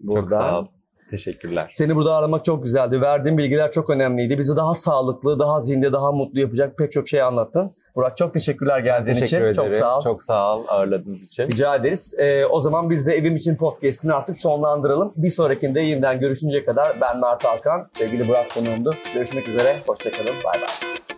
Buradan. 0.00 0.20
Çok 0.20 0.30
sağ 0.30 0.58
ol. 0.60 0.66
Teşekkürler. 1.10 1.68
Seni 1.72 1.96
burada 1.96 2.12
ağırlamak 2.14 2.44
çok 2.44 2.62
güzeldi. 2.62 3.00
Verdiğin 3.00 3.38
bilgiler 3.38 3.70
çok 3.72 3.90
önemliydi. 3.90 4.38
Bizi 4.38 4.56
daha 4.56 4.74
sağlıklı, 4.74 5.38
daha 5.38 5.60
zinde, 5.60 5.92
daha 5.92 6.12
mutlu 6.12 6.40
yapacak 6.40 6.78
pek 6.78 6.92
çok 6.92 7.08
şey 7.08 7.22
anlattın. 7.22 7.74
Burak 7.96 8.16
çok 8.16 8.34
teşekkürler 8.34 8.78
geldiğin 8.78 9.14
Teşekkür 9.18 9.26
için. 9.26 9.36
ederim. 9.36 9.54
Çok 9.70 9.74
sağ 9.74 9.98
ol. 9.98 10.02
Çok 10.04 10.22
sağ 10.22 10.56
ol 10.56 10.64
ağırladığınız 10.68 11.22
için. 11.22 11.46
Rica 11.50 11.76
ederiz. 11.76 12.14
Ee, 12.18 12.44
o 12.46 12.60
zaman 12.60 12.90
biz 12.90 13.06
de 13.06 13.12
Evim 13.14 13.36
için 13.36 13.56
podcastini 13.56 14.12
artık 14.12 14.36
sonlandıralım. 14.36 15.12
Bir 15.16 15.30
sonrakinde 15.30 15.80
yeniden 15.80 16.20
görüşünceye 16.20 16.64
kadar 16.64 17.00
ben 17.00 17.20
Mert 17.20 17.44
Alkan. 17.44 17.88
Sevgili 17.90 18.28
Burak 18.28 18.50
konuğumdu. 18.54 18.94
Görüşmek 19.14 19.48
üzere. 19.48 19.76
Hoşçakalın. 19.86 20.34
Bay 20.44 20.60
bay. 20.60 21.11